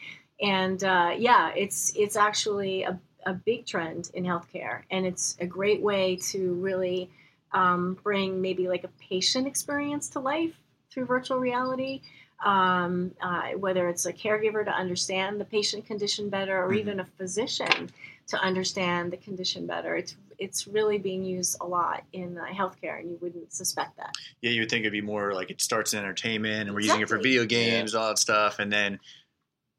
and 0.42 0.84
uh, 0.84 1.12
yeah, 1.16 1.52
it's 1.56 1.94
it's 1.96 2.16
actually 2.16 2.84
a, 2.84 3.00
a 3.28 3.34
big 3.34 3.68
trend 3.68 4.10
in 4.16 4.24
healthcare, 4.24 4.82
and 4.90 5.06
it's 5.06 5.38
a 5.40 5.46
great 5.46 5.82
way 5.84 6.16
to 6.32 6.54
really 6.56 7.08
um, 7.52 8.00
bring 8.04 8.42
maybe 8.42 8.68
like 8.68 8.84
a 8.84 8.90
patient 9.00 9.46
experience 9.46 10.10
to 10.10 10.20
life 10.20 10.58
through 10.92 11.06
virtual 11.06 11.38
reality. 11.38 12.02
Um, 12.44 13.12
uh, 13.22 13.50
whether 13.58 13.90
it's 13.90 14.06
a 14.06 14.14
caregiver 14.14 14.64
to 14.64 14.72
understand 14.72 15.42
the 15.42 15.46
patient 15.46 15.86
condition 15.86 16.30
better, 16.30 16.64
or 16.64 16.70
Mhm. 16.70 16.80
even 16.80 17.00
a 17.02 17.06
physician 17.06 17.90
to 18.30 18.38
understand 18.38 19.12
the 19.12 19.18
condition 19.18 19.66
better. 19.68 19.96
It's 19.96 20.16
it's 20.38 20.68
really 20.68 20.98
being 20.98 21.24
used 21.26 21.58
a 21.60 21.66
lot 21.68 22.04
in 22.14 22.38
uh, 22.38 22.46
healthcare, 22.46 23.00
and 23.00 23.10
you 23.10 23.18
wouldn't 23.22 23.52
suspect 23.52 23.98
that. 23.98 24.14
Yeah, 24.42 24.52
you 24.52 24.62
would 24.62 24.70
think 24.70 24.82
it'd 24.84 24.94
be 24.94 25.02
more 25.02 25.34
like 25.34 25.52
it 25.52 25.62
starts 25.62 25.94
in 25.94 26.00
entertainment 26.00 26.68
and 26.68 26.74
we're 26.74 26.80
using 26.82 27.02
it 27.02 27.10
for 27.10 27.18
video 27.18 27.44
games, 27.46 27.94
all 27.94 28.08
that 28.08 28.18
stuff, 28.20 28.60
and 28.60 28.72
then 28.72 29.00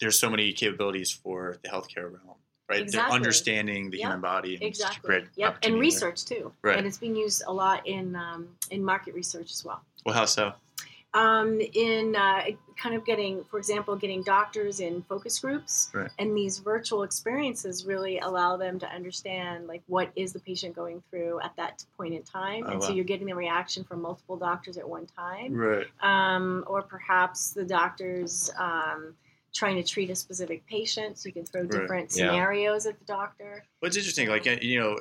there's 0.00 0.19
so 0.19 0.28
many 0.28 0.52
capabilities 0.52 1.11
for 1.11 1.57
the 1.62 1.69
healthcare 1.71 2.04
realm, 2.12 2.37
right? 2.69 2.83
Exactly. 2.83 2.90
They're 3.09 3.16
understanding 3.16 3.90
the 3.90 3.99
Yep. 3.99 4.07
human 4.07 4.21
body 4.21 4.54
and 4.54 4.62
it's 4.64 4.78
just 4.78 4.88
a 4.88 4.97
Exactly. 4.97 5.09
great 5.09 5.23
Yep, 5.23 5.30
and 5.37 5.45
opportunity 5.45 5.73
there. 5.73 5.80
research 5.80 6.25
too. 6.26 6.52
Right. 6.62 6.76
And 6.78 6.87
it's 6.87 6.99
being 6.99 7.16
used 7.16 7.42
a 7.47 7.52
lot 7.52 7.87
in 7.87 8.14
um, 8.16 8.49
in 8.71 8.85
market 8.85 9.14
research 9.14 9.52
as 9.52 9.64
well. 9.64 9.80
Well, 10.04 10.14
how 10.14 10.26
so? 10.26 10.52
um, 11.14 11.59
in 11.75 12.14
uh, 12.16 12.42
kind 12.80 12.94
of 12.94 13.04
getting, 13.04 13.44
for 13.44 13.58
example, 13.58 13.94
getting 13.94 14.22
doctors 14.22 14.80
in 14.80 15.02
focus 15.02 15.38
groups, 15.38 15.90
Right. 15.92 16.10
and 16.18 16.34
these 16.37 16.58
virtual 16.58 17.02
experiences 17.02 17.84
really 17.84 18.18
allow 18.18 18.56
them 18.56 18.78
to 18.78 18.87
understand 18.88 19.66
like 19.66 19.82
what 19.87 20.10
is 20.16 20.32
the 20.32 20.40
patient 20.40 20.75
going 20.75 21.02
through 21.10 21.40
at 21.40 21.54
that 21.56 21.84
point 21.96 22.14
in 22.14 22.22
time, 22.22 22.64
Oh, 22.66 22.72
and 22.72 22.82
so 22.82 22.92
you're 22.92 23.04
getting 23.04 23.26
the 23.26 23.34
reaction 23.34 23.84
from 23.84 24.00
multiple 24.00 24.37
doctors 24.37 24.78
at 24.78 24.88
one 24.88 25.06
time, 25.06 25.54
Right. 25.54 25.87
um, 26.00 26.64
or 26.66 26.82
perhaps 26.82 27.50
the 27.50 27.64
doctors. 27.64 28.50
Um, 28.58 29.16
Trying 29.52 29.82
to 29.82 29.82
treat 29.82 30.08
a 30.10 30.14
specific 30.14 30.64
patient, 30.68 31.18
so 31.18 31.28
you 31.28 31.32
can 31.32 31.44
throw 31.44 31.62
Right. 31.62 31.72
different 31.72 32.12
Yeah. 32.12 32.28
scenarios 32.28 32.87
at 32.87 32.96
the 33.00 33.04
doctor. 33.04 33.64
Well, 33.82 33.88
it's 33.88 33.96
interesting. 33.96 34.28
Like 34.28 34.46
uh, 34.46 34.58
you 34.62 34.78
know, 34.78 34.96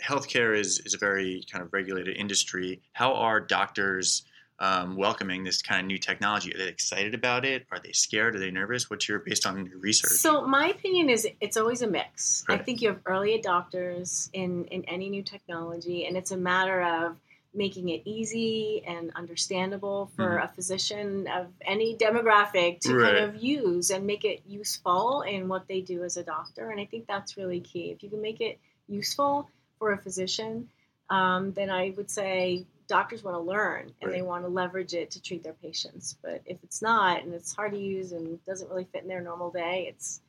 healthcare 0.00 0.56
is 0.56 0.78
is 0.86 0.94
a 0.94 0.96
very 0.96 1.44
kind 1.50 1.64
of 1.64 1.72
regulated 1.72 2.16
industry. 2.16 2.80
How 2.92 3.12
are 3.14 3.40
doctors 3.40 4.22
um, 4.60 4.94
welcoming 4.96 5.42
this 5.42 5.62
kind 5.62 5.80
of 5.80 5.86
new 5.86 5.98
technology? 5.98 6.54
Are 6.54 6.58
they 6.58 6.68
excited 6.68 7.14
about 7.14 7.44
it? 7.44 7.66
Are 7.72 7.78
they 7.80 7.92
scared? 7.92 8.36
Are 8.36 8.38
they 8.38 8.50
nervous? 8.50 8.90
What's 8.90 9.08
your 9.08 9.18
based 9.20 9.46
on 9.46 9.66
your 9.66 9.78
research? 9.78 10.12
So 10.12 10.46
my 10.46 10.68
opinion 10.68 11.08
is 11.08 11.26
it's 11.40 11.56
always 11.56 11.82
a 11.82 11.86
mix. 11.86 12.44
I 12.48 12.58
think 12.58 12.82
you 12.82 12.88
have 12.88 13.00
early 13.06 13.40
adopters 13.40 14.28
in 14.32 14.66
in 14.66 14.84
any 14.84 15.08
new 15.08 15.22
technology, 15.22 16.06
and 16.06 16.16
it's 16.16 16.30
a 16.30 16.36
matter 16.36 16.82
of 16.82 17.18
making 17.52 17.88
it 17.88 18.02
easy 18.04 18.84
and 18.86 19.10
understandable 19.16 20.12
for 20.14 20.36
Mhm. 20.36 20.44
a 20.44 20.48
physician 20.54 21.26
of 21.26 21.48
any 21.62 21.96
demographic 21.96 22.78
to 22.78 22.94
Right. 22.94 23.16
kind 23.16 23.24
of 23.34 23.42
use 23.42 23.90
and 23.90 24.06
make 24.06 24.24
it 24.24 24.42
useful 24.46 25.22
in 25.22 25.48
what 25.48 25.66
they 25.66 25.80
do 25.80 26.04
as 26.04 26.16
a 26.16 26.22
doctor. 26.22 26.70
And 26.70 26.80
I 26.80 26.84
think 26.84 27.08
that's 27.08 27.36
really 27.36 27.60
key. 27.60 27.90
If 27.90 28.04
you 28.04 28.08
can 28.08 28.22
make 28.22 28.40
it 28.40 28.60
useful 28.88 29.50
for 29.80 29.90
a 29.90 29.98
physician, 29.98 30.68
um, 31.10 31.52
then 31.52 31.70
I 31.70 31.92
would 31.96 32.10
say 32.10 32.64
doctors 32.86 33.22
want 33.22 33.36
to 33.36 33.40
learn 33.40 33.92
and 34.00 34.12
they 34.12 34.22
want 34.22 34.44
to 34.44 34.48
leverage 34.48 34.94
it 34.94 35.10
to 35.12 35.22
treat 35.22 35.42
their 35.42 35.52
patients. 35.54 36.16
But 36.22 36.42
if 36.46 36.58
it's 36.62 36.82
not 36.82 37.22
and 37.22 37.34
it's 37.34 37.54
hard 37.54 37.72
to 37.72 37.78
use 37.78 38.12
and 38.12 38.44
doesn't 38.46 38.68
really 38.68 38.86
fit 38.92 39.02
in 39.02 39.08
their 39.08 39.20
normal 39.20 39.50
day, 39.50 39.86
it's 39.88 40.20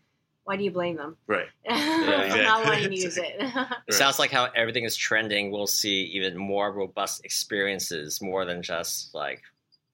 why 0.44 0.58
do 0.58 0.64
you 0.64 0.72
blame 0.72 0.96
them 0.96 1.18
right. 1.28 1.48
for 1.66 1.74
not 1.74 2.64
wanting 2.64 2.90
to 2.90 2.96
use 3.04 3.18
it? 3.18 3.36
It 3.88 3.94
Right. 3.94 3.98
sounds 3.98 4.20
like 4.20 4.32
how 4.32 4.46
everything 4.56 4.84
is 4.84 4.96
trending. 4.96 5.52
We'll 5.52 5.66
see 5.66 6.04
even 6.14 6.38
more 6.38 6.72
robust 6.72 7.26
experiences, 7.26 8.22
more 8.22 8.46
than 8.46 8.62
just 8.62 9.14
like 9.16 9.42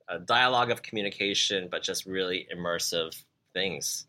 a 0.09 0.19
dialogue 0.19 0.71
of 0.71 0.83
communication, 0.83 1.69
but 1.71 1.83
just 1.83 2.05
really 2.05 2.47
immersive 2.53 3.15
things. 3.53 4.05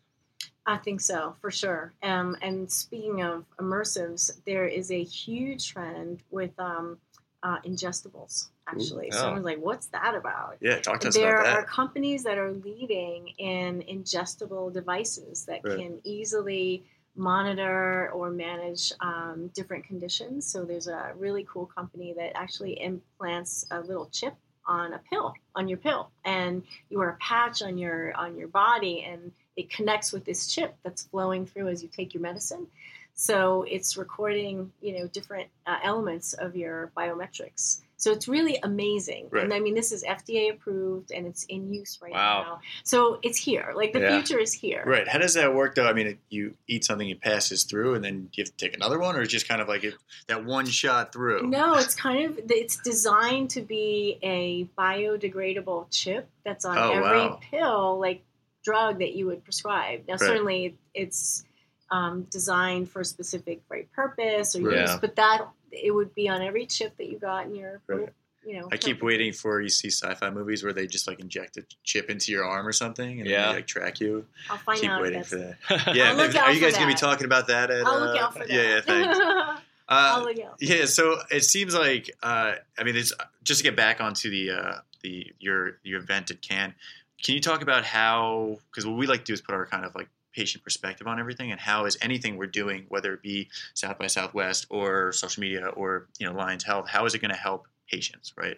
I 0.69 0.77
think 0.77 1.01
so, 1.01 1.35
for 1.41 1.49
sure. 1.49 1.93
Um, 2.03 2.37
and 2.43 2.71
speaking 2.71 3.23
of 3.23 3.43
immersives, 3.57 4.31
there 4.45 4.67
is 4.67 4.91
a 4.91 5.03
huge 5.03 5.67
trend 5.71 6.21
with 6.29 6.51
um, 6.59 6.99
uh, 7.41 7.57
ingestibles. 7.65 8.49
Actually, 8.67 9.07
Ooh. 9.07 9.17
someone's 9.17 9.45
like, 9.45 9.57
"What's 9.57 9.87
that 9.87 10.13
about?" 10.13 10.57
Yeah, 10.61 10.79
talk 10.79 10.99
to 10.99 11.07
us 11.07 11.15
there 11.15 11.41
about 11.41 11.57
are 11.57 11.63
companies 11.65 12.23
that 12.23 12.37
are 12.37 12.51
leading 12.51 13.29
in 13.39 13.81
ingestible 13.89 14.71
devices 14.71 15.43
that 15.45 15.61
Right. 15.63 15.79
can 15.79 16.01
easily 16.03 16.83
monitor 17.15 18.11
or 18.11 18.29
manage 18.29 18.93
um, 18.99 19.49
different 19.55 19.85
conditions. 19.85 20.45
So 20.45 20.65
there's 20.65 20.87
a 20.87 21.13
really 21.17 21.47
cool 21.51 21.65
company 21.65 22.13
that 22.13 22.37
actually 22.37 22.79
implants 22.79 23.65
a 23.71 23.81
little 23.81 24.05
chip 24.11 24.35
on 24.67 24.93
a 24.93 24.99
pill 24.99 25.33
on 25.55 25.67
your 25.67 25.79
pill, 25.79 26.11
and 26.25 26.61
you 26.91 26.99
wear 26.99 27.09
a 27.09 27.17
patch 27.17 27.63
on 27.63 27.79
your 27.79 28.13
on 28.15 28.37
your 28.37 28.49
body, 28.49 29.03
and 29.03 29.31
it 29.59 29.69
connects 29.69 30.11
with 30.13 30.23
this 30.25 30.47
chip 30.47 30.75
that's 30.83 31.03
flowing 31.03 31.45
through 31.45 31.67
as 31.67 31.83
you 31.83 31.89
take 31.89 32.13
your 32.13 32.23
medicine. 32.23 32.65
So 33.13 33.63
it's 33.67 33.97
recording, 33.97 34.71
you 34.81 34.97
know, 34.97 35.07
different 35.07 35.49
uh, 35.67 35.77
elements 35.83 36.31
of 36.33 36.55
your 36.55 36.91
biometrics. 36.95 37.81
So 37.97 38.13
it's 38.13 38.29
really 38.29 38.57
amazing. 38.63 39.27
Right. 39.29 39.43
And 39.43 39.53
I 39.53 39.59
mean, 39.59 39.75
this 39.75 39.91
is 39.91 40.05
FDA 40.05 40.51
approved 40.53 41.11
and 41.11 41.27
it's 41.27 41.43
in 41.49 41.73
use 41.73 41.99
right 42.01 42.13
Wow. 42.13 42.43
now. 42.43 42.59
So 42.85 43.19
it's 43.21 43.37
here. 43.37 43.73
Like 43.75 43.91
the 43.91 43.99
Yeah. 43.99 44.11
future 44.21 44.39
is 44.39 44.53
here. 44.53 44.83
Right. 44.87 45.05
How 45.05 45.19
does 45.19 45.33
that 45.33 45.53
work, 45.53 45.75
though? 45.75 45.85
I 45.85 45.91
mean, 45.91 46.07
it- 46.07 46.19
you 46.29 46.53
eat 46.65 46.85
something, 46.85 47.09
it 47.09 47.19
passes 47.19 47.65
through, 47.65 47.95
and 47.95 48.05
then 48.05 48.29
you 48.33 48.41
have 48.45 48.55
to 48.55 48.65
take 48.65 48.73
another 48.73 48.99
one, 48.99 49.17
or 49.17 49.21
it's 49.21 49.33
just 49.33 49.49
kind 49.49 49.61
of 49.61 49.67
like 49.67 49.83
it, 49.83 49.95
that 50.27 50.45
one 50.45 50.65
shot 50.65 51.11
through? 51.11 51.45
No, 51.47 51.75
it's 51.75 51.93
kind 51.93 52.23
of 52.23 52.39
it's 52.49 52.77
designed 52.77 53.49
to 53.49 53.61
be 53.61 54.17
a 54.23 54.63
biodegradable 54.81 55.87
chip 55.91 56.29
that's 56.45 56.63
on 56.63 56.77
Oh, 56.77 56.91
every 56.91 57.01
wow. 57.19 57.39
pill, 57.51 57.99
like 57.99 58.21
drug 58.69 58.99
that 58.99 59.13
you 59.15 59.25
would 59.27 59.43
prescribe. 59.43 60.03
Now, 60.07 60.13
Right. 60.13 60.19
certainly, 60.19 60.77
it's 60.93 61.43
um, 61.91 62.27
designed 62.29 62.87
for 62.91 62.99
a 63.01 63.05
specific 63.05 63.61
right 63.67 63.91
purpose 63.93 64.55
or 64.55 64.61
Right. 64.61 64.81
use, 64.81 64.89
Yeah. 64.91 64.97
but 65.01 65.15
that 65.15 65.47
it 65.71 65.91
would 65.91 66.13
be 66.13 66.29
on 66.29 66.41
every 66.43 66.65
chip 66.67 66.95
that 66.97 67.07
you 67.09 67.17
got 67.17 67.45
in 67.47 67.55
your, 67.55 67.81
Right. 67.87 68.09
you 68.45 68.59
know. 68.59 68.69
I 68.71 68.77
keep 68.77 69.01
waiting 69.01 69.33
for 69.33 69.59
you 69.59 69.69
see 69.69 69.89
sci-fi 69.89 70.29
movies 70.29 70.63
where 70.63 70.71
they 70.73 70.85
just 70.85 71.07
like 71.07 71.19
inject 71.19 71.57
a 71.57 71.63
chip 71.83 72.11
into 72.11 72.31
your 72.31 72.45
arm 72.45 72.67
or 72.67 72.73
something, 72.73 73.19
and 73.21 73.27
Yeah. 73.27 73.47
they 73.47 73.55
like 73.55 73.67
track 73.67 73.99
you. 73.99 74.27
I'll 74.51 74.57
find 74.59 74.79
keep 74.79 74.89
out. 74.91 74.97
if 74.97 75.01
waiting 75.03 75.23
for 75.23 75.35
that. 75.37 75.57
Yeah, 75.95 76.11
I'll 76.11 76.15
look 76.17 76.35
are 76.35 76.51
you 76.51 76.59
for 76.59 76.65
guys 76.67 76.73
gonna 76.75 76.87
be 76.87 76.93
talking 76.93 77.25
about 77.25 77.47
that? 77.47 77.71
At, 77.71 77.85
I'll 77.87 77.99
look 77.99 78.15
uh, 78.15 78.23
out 78.23 78.33
for 78.33 78.39
that. 78.39 78.49
Yeah, 78.51 78.61
yeah, 78.75 78.81
thanks. 78.81 79.17
I'll 79.91 80.21
Uh, 80.21 80.23
look 80.25 80.39
out. 80.45 80.55
yeah, 80.59 80.85
so 80.85 81.17
it 81.31 81.43
seems 81.43 81.73
like 81.73 82.11
uh, 82.21 82.53
I 82.77 82.83
mean, 82.83 82.95
it's 82.95 83.13
just 83.43 83.61
to 83.61 83.63
get 83.63 83.75
back 83.75 83.99
onto 83.99 84.29
the 84.29 84.51
uh, 84.51 84.75
the 85.01 85.25
your 85.39 85.79
your 85.81 85.99
event 86.01 86.29
at 86.29 86.41
Cannes. 86.43 86.75
Can 87.23 87.35
you 87.35 87.41
talk 87.41 87.61
about 87.61 87.83
how? 87.83 88.59
Because 88.71 88.85
what 88.85 88.97
we 88.97 89.07
like 89.07 89.19
to 89.19 89.25
do 89.25 89.33
is 89.33 89.41
put 89.41 89.55
our 89.55 89.65
kind 89.65 89.85
of 89.85 89.93
like 89.95 90.09
patient 90.33 90.63
perspective 90.63 91.07
on 91.07 91.19
everything, 91.19 91.51
and 91.51 91.59
how 91.59 91.85
is 91.85 91.97
anything 92.01 92.37
we're 92.37 92.47
doing, 92.47 92.85
whether 92.89 93.13
it 93.13 93.21
be 93.21 93.49
South 93.73 93.97
by 93.97 94.07
Southwest 94.07 94.67
or 94.69 95.11
social 95.11 95.41
media 95.41 95.67
or 95.67 96.07
you 96.19 96.27
know 96.27 96.33
Lions 96.33 96.63
Health, 96.63 96.87
how 96.87 97.05
is 97.05 97.13
it 97.13 97.19
going 97.19 97.33
to 97.33 97.37
help 97.37 97.67
patients, 97.91 98.33
right? 98.37 98.57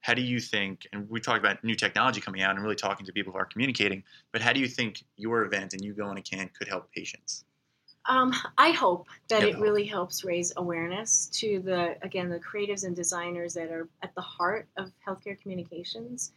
How 0.00 0.14
do 0.14 0.22
you 0.22 0.40
think? 0.40 0.86
And 0.92 1.08
we 1.10 1.20
talked 1.20 1.38
about 1.38 1.62
new 1.62 1.74
technology 1.74 2.20
coming 2.20 2.42
out 2.42 2.54
and 2.54 2.62
really 2.62 2.74
talking 2.74 3.06
to 3.06 3.12
people 3.12 3.32
who 3.32 3.38
are 3.38 3.44
communicating. 3.44 4.02
But 4.32 4.40
how 4.40 4.52
do 4.52 4.60
you 4.60 4.66
think 4.66 5.04
your 5.16 5.44
event 5.44 5.74
and 5.74 5.84
you 5.84 5.92
going 5.92 6.16
to 6.16 6.22
Cannes 6.22 6.50
could 6.58 6.68
help 6.68 6.90
patients? 6.90 7.44
Um, 8.06 8.34
I 8.56 8.70
hope 8.70 9.08
that 9.28 9.42
it 9.42 9.58
really 9.58 9.84
helps 9.84 10.24
raise 10.24 10.52
awareness 10.56 11.26
to 11.34 11.60
the 11.60 11.96
again 12.02 12.30
the 12.30 12.40
creatives 12.40 12.84
and 12.84 12.96
designers 12.96 13.54
that 13.54 13.70
are 13.70 13.88
at 14.02 14.14
the 14.14 14.22
heart 14.22 14.66
of 14.76 14.90
healthcare 15.06 15.40
communications 15.40 16.32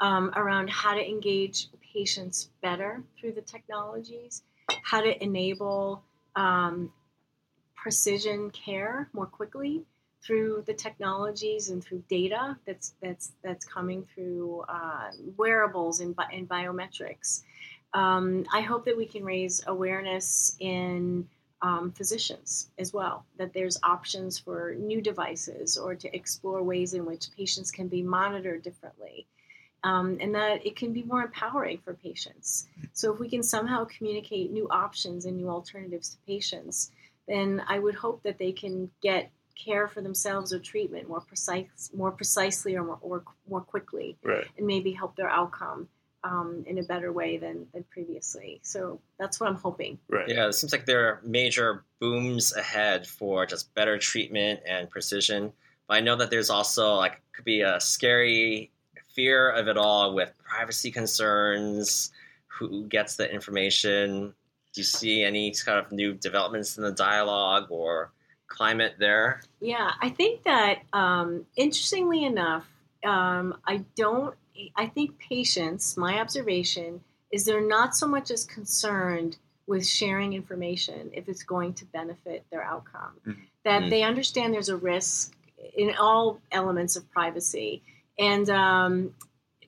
um, 0.00 0.32
around 0.36 0.70
how 0.70 0.94
to 0.94 1.06
engage 1.06 1.68
patients 1.92 2.50
better 2.62 3.02
through 3.18 3.32
the 3.32 3.40
technologies, 3.40 4.42
how 4.82 5.00
to 5.00 5.22
enable 5.22 6.02
um, 6.34 6.92
precision 7.74 8.50
care 8.50 9.08
more 9.12 9.26
quickly 9.26 9.82
through 10.22 10.62
the 10.66 10.74
technologies 10.74 11.70
and 11.70 11.84
through 11.84 12.02
data 12.08 12.56
that's 12.66 12.94
that's 13.00 13.32
that's 13.44 13.64
coming 13.64 14.04
through 14.14 14.64
uh, 14.68 15.10
wearables 15.36 16.00
and, 16.00 16.16
bi- 16.16 16.28
and 16.32 16.48
biometrics. 16.48 17.42
Um, 17.94 18.44
I 18.52 18.60
hope 18.60 18.84
that 18.86 18.96
we 18.96 19.06
can 19.06 19.24
raise 19.24 19.62
awareness 19.66 20.56
in 20.58 21.28
um, 21.62 21.92
physicians 21.92 22.70
as 22.78 22.92
well, 22.92 23.24
that 23.38 23.54
there's 23.54 23.78
options 23.82 24.38
for 24.38 24.74
new 24.78 25.00
devices 25.00 25.78
or 25.78 25.94
to 25.94 26.14
explore 26.14 26.62
ways 26.62 26.92
in 26.92 27.06
which 27.06 27.28
patients 27.36 27.70
can 27.70 27.88
be 27.88 28.02
monitored 28.02 28.62
differently. 28.62 29.26
Um, 29.86 30.18
and 30.20 30.34
that 30.34 30.66
it 30.66 30.74
can 30.74 30.92
be 30.92 31.04
more 31.04 31.22
empowering 31.22 31.78
for 31.84 31.94
patients. 31.94 32.66
So, 32.92 33.12
if 33.12 33.20
we 33.20 33.28
can 33.28 33.42
somehow 33.42 33.84
communicate 33.84 34.50
new 34.50 34.66
options 34.68 35.26
and 35.26 35.36
new 35.36 35.48
alternatives 35.48 36.08
to 36.10 36.16
patients, 36.26 36.90
then 37.28 37.62
I 37.68 37.78
would 37.78 37.94
hope 37.94 38.22
that 38.24 38.38
they 38.38 38.52
can 38.52 38.90
get 39.00 39.30
care 39.54 39.86
for 39.88 40.00
themselves 40.02 40.52
or 40.52 40.58
treatment 40.58 41.08
more 41.08 41.20
precise, 41.20 41.90
more 41.94 42.10
precisely, 42.10 42.76
or 42.76 42.84
more, 42.84 42.98
or 43.00 43.22
more 43.48 43.60
quickly 43.60 44.16
Right. 44.22 44.46
and 44.58 44.66
maybe 44.66 44.92
help 44.92 45.16
their 45.16 45.30
outcome 45.30 45.88
um, 46.24 46.64
in 46.66 46.78
a 46.78 46.82
better 46.82 47.12
way 47.12 47.38
than, 47.38 47.66
than 47.72 47.84
previously. 47.84 48.60
So 48.62 49.00
that's 49.18 49.40
what 49.40 49.48
I'm 49.48 49.56
hoping. 49.56 49.98
Right. 50.08 50.28
Yeah, 50.28 50.48
it 50.48 50.54
seems 50.54 50.72
like 50.72 50.86
there 50.86 51.06
are 51.06 51.20
major 51.24 51.84
booms 52.00 52.54
ahead 52.54 53.06
for 53.06 53.46
just 53.46 53.72
better 53.74 53.98
treatment 53.98 54.60
and 54.66 54.90
precision. 54.90 55.52
But 55.88 55.98
I 55.98 56.00
know 56.00 56.16
that 56.16 56.30
there's 56.30 56.50
also 56.50 56.94
like 56.94 57.22
could 57.32 57.44
be 57.44 57.60
a 57.60 57.80
scary 57.80 58.72
fear 59.16 59.50
of 59.50 59.66
it 59.66 59.76
all 59.78 60.14
with 60.14 60.32
privacy 60.44 60.92
concerns. 60.92 62.12
Who 62.58 62.84
gets 62.86 63.16
the 63.16 63.30
information? 63.32 64.34
Do 64.72 64.80
you 64.80 64.84
see 64.84 65.24
any 65.24 65.52
kind 65.52 65.84
of 65.84 65.90
new 65.90 66.14
developments 66.14 66.76
in 66.76 66.84
the 66.84 66.92
dialogue 66.92 67.66
or 67.70 68.12
climate 68.46 68.94
there? 68.98 69.40
Yeah, 69.60 69.90
I 70.00 70.10
think 70.10 70.44
that 70.44 70.82
um, 70.92 71.46
interestingly 71.56 72.24
enough, 72.24 72.66
um, 73.04 73.58
I 73.66 73.84
don't. 73.96 74.34
I 74.74 74.86
think 74.86 75.18
patients. 75.18 75.96
My 75.98 76.18
observation 76.20 77.02
is 77.30 77.44
they're 77.44 77.66
not 77.66 77.94
so 77.94 78.06
much 78.06 78.30
as 78.30 78.44
concerned 78.44 79.36
with 79.66 79.86
sharing 79.86 80.32
information 80.32 81.10
if 81.12 81.28
it's 81.28 81.42
going 81.42 81.74
to 81.74 81.84
benefit 81.86 82.46
their 82.50 82.62
outcome. 82.62 83.12
Mhm. 83.26 83.36
That 83.64 83.82
Mhm. 83.82 83.90
they 83.90 84.02
understand 84.02 84.54
there's 84.54 84.70
a 84.70 84.76
risk 84.76 85.34
in 85.76 85.94
all 85.96 86.40
elements 86.52 86.96
of 86.96 87.10
privacy, 87.10 87.82
and 88.18 88.48
um, 88.50 89.14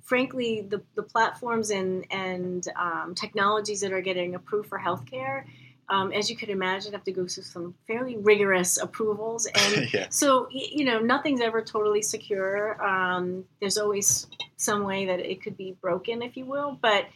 frankly, 0.03 0.67
the, 0.69 0.83
the 0.95 1.03
platforms 1.03 1.71
and 1.71 2.07
and 2.11 2.67
um, 2.77 3.15
technologies 3.15 3.81
that 3.83 3.93
are 3.93 4.01
getting 4.01 4.35
approved 4.35 4.69
for 4.69 4.79
healthcare, 4.79 5.45
um, 5.89 6.13
as 6.13 6.31
you 6.31 6.37
could 6.37 6.49
imagine, 6.49 6.93
have 6.93 7.05
to 7.05 7.13
go 7.13 7.27
through 7.27 7.43
some 7.43 7.75
fairly 7.87 8.17
rigorous 8.17 8.79
approvals 8.79 9.47
and. 9.55 9.93
yeah. 9.93 10.07
So 10.11 10.49
you 10.51 10.85
know, 10.85 10.99
nothing's 10.99 11.41
ever 11.41 11.63
totally 11.63 12.03
secure. 12.03 12.83
Um, 12.85 13.45
there's 13.61 13.79
always 13.79 14.27
some 14.57 14.85
way 14.85 15.07
that 15.07 15.21
it 15.21 15.43
could 15.43 15.57
be 15.57 15.77
broken, 15.81 16.23
if 16.23 16.37
you 16.37 16.45
will. 16.45 16.79
But 16.81 17.07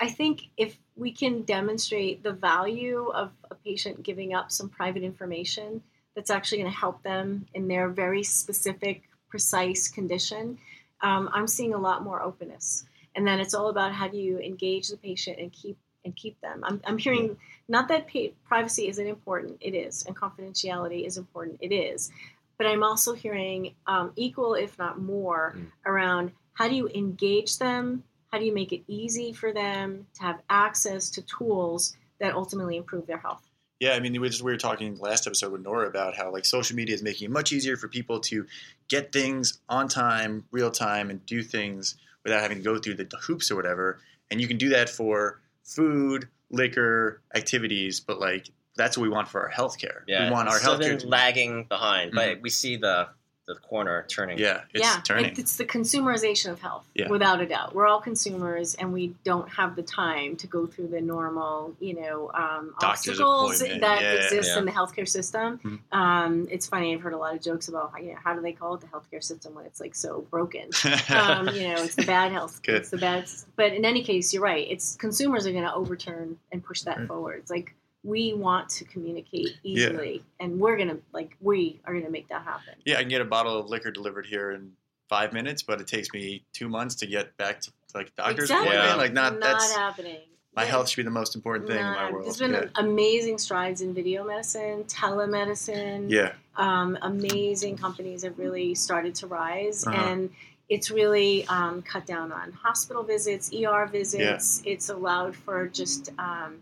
I 0.00 0.08
think 0.10 0.42
if 0.56 0.76
we 0.96 1.12
can 1.12 1.42
demonstrate 1.42 2.22
the 2.22 2.32
value 2.32 3.10
of 3.14 3.30
a 3.50 3.54
patient 3.54 4.02
giving 4.02 4.34
up 4.34 4.50
some 4.50 4.68
private 4.68 5.02
information 5.02 5.82
that's 6.14 6.30
actually 6.30 6.58
going 6.58 6.70
to 6.70 6.76
help 6.76 7.02
them 7.02 7.46
in 7.54 7.68
their 7.68 7.88
very 7.88 8.22
specific, 8.22 9.02
precise 9.28 9.88
condition, 9.88 10.58
um, 11.04 11.28
I'm 11.32 11.46
seeing 11.46 11.74
a 11.74 11.78
lot 11.78 12.02
more 12.02 12.22
openness. 12.22 12.86
And 13.14 13.24
then 13.24 13.38
it's 13.38 13.54
all 13.54 13.68
about 13.68 13.92
how 13.92 14.08
do 14.08 14.16
you 14.16 14.38
engage 14.40 14.88
the 14.88 14.96
patient 14.96 15.38
and 15.38 15.52
keep 15.52 15.76
and 16.04 16.14
keep 16.16 16.38
them. 16.40 16.62
I'm, 16.64 16.82
I'm 16.86 16.98
hearing 16.98 17.36
not 17.68 17.88
that 17.88 18.06
pa- 18.08 18.34
privacy 18.44 18.88
isn't 18.88 19.06
important, 19.06 19.56
it 19.60 19.74
is, 19.74 20.04
and 20.06 20.14
confidentiality 20.14 21.06
is 21.06 21.16
important, 21.16 21.56
it 21.62 21.72
is. 21.72 22.10
But 22.58 22.66
I'm 22.66 22.82
also 22.82 23.14
hearing 23.14 23.74
um, 23.86 24.12
equal, 24.16 24.54
if 24.54 24.78
not 24.78 25.00
more, 25.00 25.54
Mm. 25.56 25.66
around 25.86 26.32
how 26.52 26.68
do 26.68 26.74
you 26.74 26.88
engage 26.88 27.58
them? 27.58 28.04
How 28.30 28.38
do 28.38 28.44
you 28.44 28.52
make 28.52 28.72
it 28.72 28.82
easy 28.86 29.32
for 29.32 29.52
them 29.52 30.06
to 30.16 30.22
have 30.22 30.40
access 30.50 31.08
to 31.10 31.22
tools 31.22 31.96
that 32.20 32.34
ultimately 32.34 32.76
improve 32.76 33.06
their 33.06 33.18
health? 33.18 33.48
Yeah, 33.84 33.92
I 33.92 34.00
mean, 34.00 34.18
we, 34.18 34.30
just, 34.30 34.42
we 34.42 34.50
were 34.50 34.56
talking 34.56 34.96
last 34.98 35.26
episode 35.26 35.52
with 35.52 35.60
Nora 35.60 35.86
about 35.86 36.16
how 36.16 36.32
like 36.32 36.46
social 36.46 36.74
media 36.74 36.94
is 36.94 37.02
making 37.02 37.26
it 37.26 37.30
much 37.30 37.52
easier 37.52 37.76
for 37.76 37.86
people 37.86 38.18
to 38.20 38.46
get 38.88 39.12
things 39.12 39.58
on 39.68 39.88
time, 39.88 40.46
real 40.52 40.70
time, 40.70 41.10
and 41.10 41.24
do 41.26 41.42
things 41.42 41.96
without 42.22 42.40
having 42.40 42.56
to 42.56 42.64
go 42.64 42.78
through 42.78 42.94
the 42.94 43.06
hoops 43.20 43.50
or 43.50 43.56
whatever. 43.56 44.00
And 44.30 44.40
you 44.40 44.48
can 44.48 44.56
do 44.56 44.70
that 44.70 44.88
for 44.88 45.42
food, 45.64 46.28
liquor, 46.48 47.20
activities, 47.34 48.00
but 48.00 48.18
like 48.18 48.48
that's 48.74 48.96
what 48.96 49.02
we 49.02 49.10
want 49.10 49.28
for 49.28 49.42
our 49.42 49.50
healthcare. 49.50 50.00
Yeah, 50.08 50.28
we 50.28 50.32
want 50.32 50.48
our 50.48 50.58
healthcare. 50.58 50.98
to- 50.98 51.06
lagging 51.06 51.64
behind, 51.64 52.12
but 52.14 52.28
mm-hmm. 52.28 52.42
we 52.42 52.48
see 52.48 52.78
the 52.78 53.08
the 53.46 53.54
corner 53.56 54.06
turning. 54.08 54.38
yeah, 54.38 54.62
it's 54.72 54.82
yeah, 54.82 55.00
turning. 55.04 55.26
it- 55.26 55.38
it's 55.38 55.56
the 55.56 55.64
consumerization 55.66 56.50
of 56.50 56.60
health, 56.62 56.86
Yeah. 56.94 57.08
without 57.08 57.42
a 57.42 57.46
doubt. 57.46 57.74
We're 57.74 57.86
all 57.86 58.00
consumers, 58.00 58.74
and 58.74 58.90
we 58.92 59.08
don't 59.22 59.46
have 59.50 59.76
the 59.76 59.82
time 59.82 60.36
to 60.36 60.46
go 60.46 60.66
through 60.66 60.88
the 60.88 61.00
normal, 61.02 61.76
you 61.78 61.94
know, 62.00 62.30
um, 62.32 62.74
obstacles 62.82 63.58
that 63.58 63.80
yeah. 64.00 64.12
exist 64.12 64.50
Yeah. 64.52 64.58
in 64.60 64.64
the 64.64 64.70
healthcare 64.72 65.06
system. 65.06 65.58
Mhm. 65.62 65.78
Um, 65.92 66.48
it's 66.50 66.66
funny. 66.66 66.94
I've 66.94 67.02
heard 67.02 67.12
a 67.12 67.18
lot 67.18 67.34
of 67.34 67.42
jokes 67.42 67.68
about 67.68 67.92
how, 67.92 67.98
you 67.98 68.12
know, 68.12 68.18
how 68.22 68.34
do 68.34 68.40
they 68.40 68.52
call 68.52 68.74
it 68.76 68.80
the 68.80 68.86
healthcare 68.86 69.22
system 69.22 69.54
when 69.54 69.66
it's 69.66 69.80
like 69.80 69.94
so 69.94 70.22
broken. 70.30 70.70
um, 71.10 71.48
you 71.48 71.68
know, 71.68 71.82
it's 71.82 71.96
the 71.96 72.06
bad 72.06 72.32
health. 72.32 72.62
Good. 72.62 72.76
It's 72.76 72.90
the 72.90 72.96
bad. 72.98 73.28
But 73.56 73.74
in 73.74 73.84
any 73.84 74.02
case, 74.02 74.32
you're 74.32 74.42
right. 74.42 74.66
It's 74.70 74.96
consumers 74.96 75.46
are 75.46 75.52
going 75.52 75.64
to 75.64 75.74
overturn 75.74 76.38
and 76.50 76.64
push 76.64 76.80
that 76.82 76.98
Right. 76.98 77.08
forward. 77.08 77.40
It's 77.40 77.50
like 77.50 77.74
we 78.04 78.34
want 78.34 78.68
to 78.68 78.84
communicate 78.84 79.56
Yeah. 79.62 79.88
easily, 79.88 80.22
and 80.38 80.60
we're 80.60 80.76
gonna 80.76 80.98
like 81.12 81.36
we 81.40 81.80
are 81.86 81.94
gonna 81.94 82.10
make 82.10 82.28
that 82.28 82.42
happen. 82.42 82.74
yeah, 82.84 82.96
I 82.98 83.00
can 83.00 83.08
get 83.08 83.20
a 83.22 83.24
bottle 83.24 83.58
of 83.58 83.68
liquor 83.70 83.90
delivered 83.90 84.26
here 84.26 84.52
in 84.52 84.72
five 85.08 85.32
minutes, 85.32 85.62
but 85.62 85.80
it 85.80 85.86
takes 85.86 86.12
me 86.12 86.44
two 86.52 86.68
months 86.68 86.94
to 86.96 87.06
get 87.06 87.36
back 87.36 87.60
to 87.62 87.72
like 87.94 88.14
doctor's 88.16 88.44
exactly. 88.50 88.68
appointment. 88.68 88.90
Yeah. 88.90 88.94
Like 88.96 89.12
not, 89.12 89.40
that's 89.40 89.74
happening. 89.74 90.20
my 90.56 90.62
Yeah. 90.62 90.68
health 90.70 90.88
should 90.88 90.98
be 90.98 91.02
the 91.02 91.10
most 91.10 91.34
important 91.34 91.66
thing 91.68 91.78
in 91.78 91.84
my 91.84 92.10
world. 92.12 92.26
There's 92.26 92.38
been 92.38 92.52
yeah. 92.52 92.66
amazing 92.76 93.38
strides 93.38 93.80
in 93.80 93.92
video 93.92 94.24
medicine, 94.24 94.84
telemedicine. 94.84 96.10
yeah. 96.10 96.32
um, 96.56 96.96
amazing 97.02 97.76
companies 97.76 98.22
have 98.22 98.38
really 98.38 98.74
started 98.74 99.14
to 99.16 99.26
rise 99.26 99.84
Uh-huh. 99.86 99.96
and 100.10 100.30
it's 100.68 100.90
really 100.90 101.44
um, 101.48 101.82
cut 101.82 102.06
down 102.06 102.30
on 102.32 102.52
hospital 102.52 103.02
visits 103.02 103.52
er 103.52 103.86
visits 103.86 104.62
it's 104.64 104.88
allowed 104.88 105.34
for 105.36 105.66
just, 105.66 106.10
um, 106.18 106.60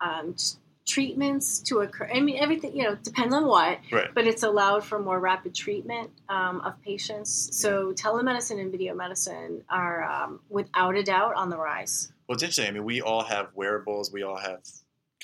um, 0.00 0.34
just 0.34 0.58
treatments 0.86 1.60
to 1.60 1.78
occur 1.80 2.08
i 2.12 2.20
mean 2.20 2.36
everything 2.38 2.76
you 2.76 2.82
know 2.82 2.94
depends 2.96 3.32
on 3.34 3.46
what 3.46 3.78
Right. 3.90 4.08
but 4.14 4.26
it's 4.26 4.42
allowed 4.42 4.84
for 4.84 4.98
more 4.98 5.18
rapid 5.18 5.54
treatment 5.54 6.10
um, 6.28 6.60
of 6.60 6.80
patients 6.82 7.48
so 7.52 7.92
telemedicine 7.92 8.60
and 8.60 8.70
video 8.72 8.94
medicine 8.94 9.62
are 9.70 10.02
um, 10.02 10.40
without 10.48 10.96
a 10.96 11.02
doubt 11.02 11.34
on 11.36 11.50
the 11.50 11.56
rise 11.56 12.12
Well, 12.26 12.34
it's 12.34 12.42
interesting. 12.42 12.66
I 12.66 12.70
mean, 12.72 12.84
we 12.84 13.00
all 13.00 13.22
have 13.24 13.48
wearables. 13.54 14.10
We 14.12 14.22
all 14.22 14.36
have 14.38 14.60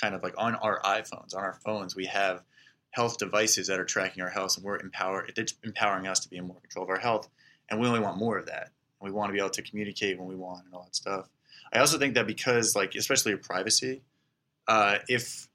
kind 0.00 0.14
of 0.14 0.22
like 0.22 0.34
on 0.38 0.54
our 0.56 0.80
iPhones, 0.82 1.34
on 1.34 1.42
our 1.42 1.54
phones, 1.64 1.96
we 1.96 2.06
have 2.06 2.42
health 2.90 3.18
devices 3.18 3.66
that 3.66 3.78
are 3.80 3.84
tracking 3.84 4.22
our 4.22 4.30
health, 4.30 4.56
and 4.56 4.64
we're 4.64 4.78
empowered. 4.78 5.32
It's 5.36 5.54
empowering 5.64 6.06
us 6.06 6.20
to 6.20 6.28
be 6.28 6.36
in 6.36 6.46
more 6.46 6.60
control 6.60 6.84
of 6.84 6.90
our 6.90 6.98
health, 6.98 7.28
and 7.68 7.80
we 7.80 7.86
only 7.86 8.00
want 8.00 8.16
more 8.18 8.38
of 8.38 8.46
that. 8.46 8.70
We 9.00 9.10
want 9.10 9.28
to 9.30 9.32
be 9.32 9.38
able 9.38 9.50
to 9.50 9.62
communicate 9.62 10.18
when 10.18 10.28
we 10.28 10.36
want 10.36 10.64
and 10.66 10.74
all 10.74 10.82
that 10.84 10.94
stuff. 10.96 11.28
I 11.72 11.78
also 11.80 11.98
think 11.98 12.14
that 12.14 12.26
because, 12.26 12.76
like, 12.76 12.94
especially 12.94 13.30
your 13.32 13.38
privacy, 13.40 14.02
uh, 14.66 14.98
if 15.08 15.47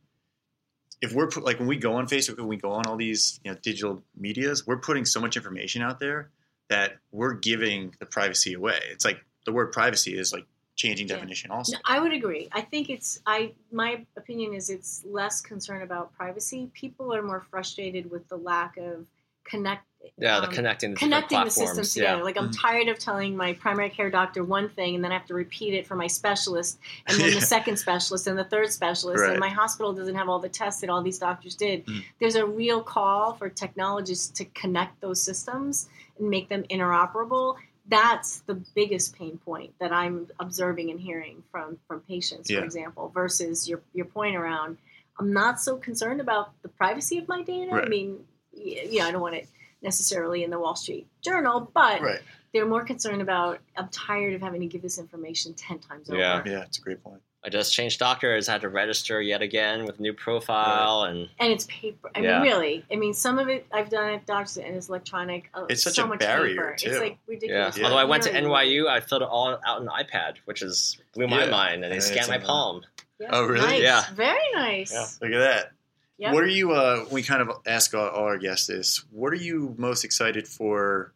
if 1.03 1.11
we're 1.11 1.27
put, 1.27 1.43
like 1.43 1.59
when 1.59 1.67
we 1.67 1.75
go 1.75 1.95
on 1.95 2.07
Facebook, 2.07 2.37
when 2.37 2.47
we 2.47 2.55
go 2.55 2.71
on 2.71 2.87
all 2.87 2.95
these 2.95 3.39
you 3.43 3.51
know 3.51 3.57
digital 3.61 4.01
medias, 4.17 4.65
we're 4.65 4.77
putting 4.77 5.03
so 5.05 5.19
much 5.19 5.35
information 5.35 5.81
out 5.81 5.99
there 5.99 6.29
that 6.69 6.93
we're 7.11 7.33
giving 7.33 7.93
the 7.99 8.05
privacy 8.05 8.53
away. 8.53 8.79
It's 8.89 9.03
like 9.03 9.19
the 9.45 9.51
word 9.51 9.73
privacy 9.73 10.17
is 10.17 10.31
like 10.31 10.45
changing 10.75 11.07
Yeah. 11.09 11.15
definition 11.15 11.51
also. 11.51 11.73
No, 11.73 11.79
I 11.83 11.99
would 11.99 12.13
agree. 12.13 12.47
I 12.53 12.61
think 12.61 12.89
it's 12.89 13.19
I 13.25 13.51
my 13.69 14.05
opinion 14.15 14.53
is 14.53 14.69
it's 14.69 15.03
less 15.05 15.41
concern 15.41 15.81
about 15.81 16.15
privacy. 16.15 16.71
People 16.73 17.13
are 17.13 17.21
more 17.21 17.41
frustrated 17.41 18.09
with 18.09 18.27
the 18.29 18.37
lack 18.37 18.77
of 18.77 19.05
connect 19.43 19.85
Yeah, 20.17 20.39
the 20.41 20.47
um, 20.47 20.53
connecting 20.53 20.91
the 20.91 20.97
connecting 20.97 21.43
the 21.43 21.49
systems 21.49 21.93
together. 21.93 22.17
Yeah. 22.17 22.23
Like 22.23 22.37
I'm 22.37 22.49
Mhm. 22.49 22.61
tired 22.61 22.87
of 22.89 22.99
telling 22.99 23.35
my 23.37 23.53
primary 23.53 23.89
care 23.89 24.09
doctor 24.09 24.43
one 24.43 24.69
thing 24.69 24.95
and 24.95 25.03
then 25.03 25.11
I 25.11 25.17
have 25.17 25.25
to 25.27 25.33
repeat 25.33 25.73
it 25.73 25.87
for 25.87 25.95
my 25.95 26.07
specialist 26.07 26.77
and 27.07 27.17
then 27.19 27.29
Yeah. 27.33 27.39
the 27.39 27.45
second 27.45 27.77
specialist 27.77 28.27
and 28.27 28.37
the 28.37 28.43
third 28.43 28.71
specialist 28.71 29.21
Right. 29.21 29.31
and 29.31 29.39
my 29.39 29.49
hospital 29.49 29.93
doesn't 29.93 30.15
have 30.15 30.27
all 30.29 30.39
the 30.39 30.49
tests 30.49 30.81
that 30.81 30.89
all 30.89 31.01
these 31.01 31.19
doctors 31.19 31.55
did. 31.55 31.85
Mm. 31.85 32.03
There's 32.19 32.35
a 32.35 32.45
real 32.45 32.83
call 32.83 33.33
for 33.33 33.49
technologists 33.49 34.27
to 34.39 34.45
connect 34.45 34.99
those 35.01 35.21
systems 35.21 35.87
and 36.19 36.29
make 36.29 36.49
them 36.49 36.63
interoperable. 36.69 37.55
That's 37.87 38.39
the 38.41 38.55
biggest 38.75 39.15
pain 39.15 39.37
point 39.43 39.73
that 39.79 39.91
I'm 39.91 40.27
observing 40.39 40.89
and 40.91 40.99
hearing 40.99 41.43
from 41.51 41.79
from 41.87 42.01
patients, 42.01 42.49
Yeah. 42.49 42.59
for 42.59 42.65
example, 42.65 43.09
versus 43.13 43.67
your 43.69 43.81
your 43.93 44.05
point 44.05 44.35
around 44.35 44.77
I'm 45.19 45.31
not 45.31 45.61
so 45.61 45.77
concerned 45.77 46.19
about 46.21 46.59
the 46.63 46.69
privacy 46.69 47.19
of 47.19 47.27
my 47.27 47.41
data. 47.43 47.71
I 47.71 47.75
Right. 47.79 47.87
mean, 47.89 48.25
y- 48.51 48.87
yeah, 48.89 49.05
I 49.05 49.11
don't 49.11 49.21
want 49.21 49.35
it 49.35 49.47
necessarily 49.83 50.43
in 50.43 50.49
the 50.49 50.59
Wall 50.59 50.75
Street 50.75 51.07
Journal, 51.21 51.69
but 51.73 52.01
Right. 52.01 52.19
they're 52.53 52.65
more 52.65 52.83
concerned 52.85 53.21
about 53.21 53.59
I'm 53.77 53.89
tired 53.89 54.33
of 54.33 54.41
having 54.41 54.61
to 54.61 54.67
give 54.67 54.81
this 54.81 54.97
information 54.97 55.53
ten 55.53 55.79
times 55.79 56.09
over. 56.09 56.19
Yeah. 56.19 56.41
Yeah, 56.45 56.61
it's 56.63 56.77
a 56.79 56.81
great 56.81 57.03
point. 57.03 57.21
I 57.45 57.49
just 57.49 57.73
changed 57.73 57.99
doctors, 57.99 58.47
had 58.47 58.61
to 58.61 58.69
register 58.69 59.21
yet 59.21 59.41
again 59.41 59.83
with 59.85 59.99
a 59.99 60.01
new 60.01 60.13
profile, 60.13 61.03
and 61.03 61.27
And 61.41 61.51
it's 61.51 61.65
paper. 61.69 62.09
I 62.15 62.21
Yeah. 62.21 62.39
mean, 62.39 62.49
really. 62.49 62.85
I 62.89 62.95
mean, 62.95 63.13
some 63.13 63.37
of 63.37 63.49
it 63.49 63.65
I've 63.69 63.89
done 63.89 64.13
at 64.13 64.25
doctors 64.25 64.55
and 64.57 64.77
it's 64.77 64.87
electronic. 64.87 65.49
Uh, 65.53 65.65
It's 65.69 65.83
such 65.83 65.95
so 65.95 66.05
a 66.05 66.07
much 66.07 66.19
barrier, 66.19 66.55
paper. 66.55 66.75
too. 66.77 66.89
It's 66.91 66.99
like 66.99 67.11
yeah. 67.11 67.17
ridiculous. 67.27 67.77
Yeah. 67.77 67.83
Although 67.83 67.97
I 67.97 68.05
went 68.05 68.23
to 68.23 68.29
NYU, 68.33 68.87
I 68.87 69.01
filled 69.01 69.23
it 69.23 69.27
all 69.27 69.59
out 69.67 69.81
in 69.81 69.87
iPad, 69.89 70.35
which 70.45 70.61
is 70.61 70.97
blew 71.13 71.27
my 71.27 71.43
Yeah. 71.43 71.49
mind, 71.51 71.83
and 71.83 71.91
they 71.93 71.99
scanned 71.99 72.29
my 72.29 72.37
palm. 72.37 72.85
Yeah. 73.19 73.27
Oh, 73.31 73.45
really? 73.45 73.59
Nice. 73.67 73.81
Yeah. 73.81 74.03
Very 74.13 74.51
nice. 74.53 74.93
Yeah. 74.93 75.05
Look 75.21 75.33
at 75.33 75.39
that. 75.39 75.71
Yep. 76.19 76.33
What 76.33 76.43
are 76.43 76.47
you? 76.47 76.71
Uh, 76.71 77.05
we 77.11 77.23
kind 77.23 77.41
of 77.41 77.57
ask 77.65 77.93
all, 77.93 78.07
all 78.07 78.25
our 78.25 78.37
guests 78.37 78.67
this. 78.67 79.03
What 79.09 79.33
are 79.33 79.37
you 79.37 79.75
most 79.77 80.03
excited 80.03 80.47
for 80.47 81.13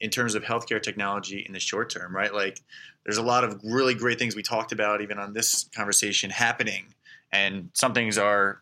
in 0.00 0.10
terms 0.10 0.34
of 0.34 0.42
healthcare 0.42 0.82
technology 0.82 1.44
in 1.46 1.52
the 1.52 1.60
short 1.60 1.90
term? 1.90 2.14
Right, 2.14 2.32
like 2.32 2.60
there's 3.04 3.16
a 3.16 3.22
lot 3.22 3.44
of 3.44 3.60
really 3.64 3.94
great 3.94 4.18
things 4.18 4.36
we 4.36 4.42
talked 4.42 4.72
about 4.72 5.00
even 5.00 5.18
on 5.18 5.32
this 5.32 5.68
conversation 5.74 6.30
happening, 6.30 6.94
and 7.32 7.70
some 7.72 7.94
things 7.94 8.18
are 8.18 8.60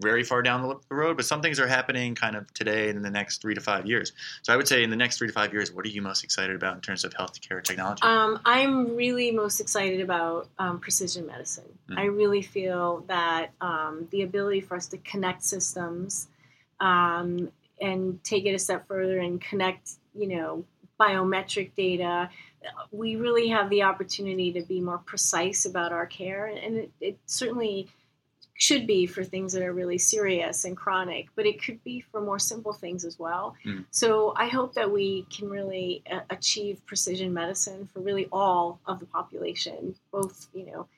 very 0.00 0.22
far 0.22 0.42
down 0.42 0.62
the 0.88 0.94
road, 0.94 1.16
but 1.16 1.26
some 1.26 1.42
things 1.42 1.58
are 1.58 1.66
happening 1.66 2.14
kind 2.14 2.36
of 2.36 2.52
today 2.54 2.88
and 2.88 2.96
in 2.96 3.02
the 3.02 3.10
next 3.10 3.40
three 3.40 3.54
to 3.54 3.60
five 3.60 3.86
years. 3.86 4.12
So 4.42 4.52
I 4.52 4.56
would 4.56 4.68
say 4.68 4.82
in 4.82 4.90
the 4.90 4.96
next 4.96 5.18
three 5.18 5.28
to 5.28 5.32
five 5.32 5.52
years, 5.52 5.72
what 5.72 5.84
are 5.84 5.88
you 5.88 6.02
most 6.02 6.24
excited 6.24 6.54
about 6.54 6.76
in 6.76 6.80
terms 6.80 7.04
of 7.04 7.12
healthcare 7.14 7.62
technology? 7.62 8.02
Um, 8.02 8.40
I'm 8.44 8.96
really 8.96 9.30
most 9.30 9.60
excited 9.60 10.00
about 10.00 10.48
um, 10.58 10.78
precision 10.80 11.26
medicine. 11.26 11.78
Mm. 11.90 11.98
I 11.98 12.04
really 12.04 12.42
feel 12.42 13.04
that 13.08 13.50
um, 13.60 14.08
the 14.10 14.22
ability 14.22 14.60
for 14.60 14.76
us 14.76 14.86
to 14.88 14.98
connect 14.98 15.42
systems 15.42 16.28
um, 16.80 17.50
and 17.80 18.22
take 18.24 18.46
it 18.46 18.54
a 18.54 18.58
step 18.58 18.86
further 18.88 19.18
and 19.18 19.40
connect, 19.40 19.92
you 20.14 20.28
know, 20.28 20.64
biometric 21.00 21.70
data, 21.76 22.28
we 22.90 23.16
really 23.16 23.48
have 23.48 23.70
the 23.70 23.82
opportunity 23.82 24.52
to 24.52 24.62
be 24.62 24.80
more 24.80 24.98
precise 24.98 25.64
about 25.64 25.92
our 25.92 26.06
care, 26.06 26.46
and 26.46 26.76
it, 26.76 26.90
it 27.00 27.18
certainly 27.26 27.88
should 28.58 28.88
be 28.88 29.06
for 29.06 29.22
things 29.22 29.52
that 29.52 29.62
are 29.62 29.72
really 29.72 29.98
serious 29.98 30.64
and 30.64 30.76
chronic, 30.76 31.28
but 31.36 31.46
it 31.46 31.62
could 31.62 31.82
be 31.84 32.00
for 32.00 32.20
more 32.20 32.40
simple 32.40 32.72
things 32.72 33.04
as 33.04 33.16
well. 33.16 33.54
Mm. 33.64 33.84
So 33.92 34.34
I 34.36 34.48
hope 34.48 34.74
that 34.74 34.90
we 34.90 35.26
can 35.30 35.48
really 35.48 36.02
uh, 36.10 36.20
achieve 36.30 36.84
precision 36.84 37.32
medicine 37.32 37.88
for 37.92 38.00
really 38.00 38.26
all 38.32 38.80
of 38.84 38.98
the 38.98 39.06
population, 39.06 39.94
both 40.10 40.48
you 40.52 40.66
know, 40.66 40.88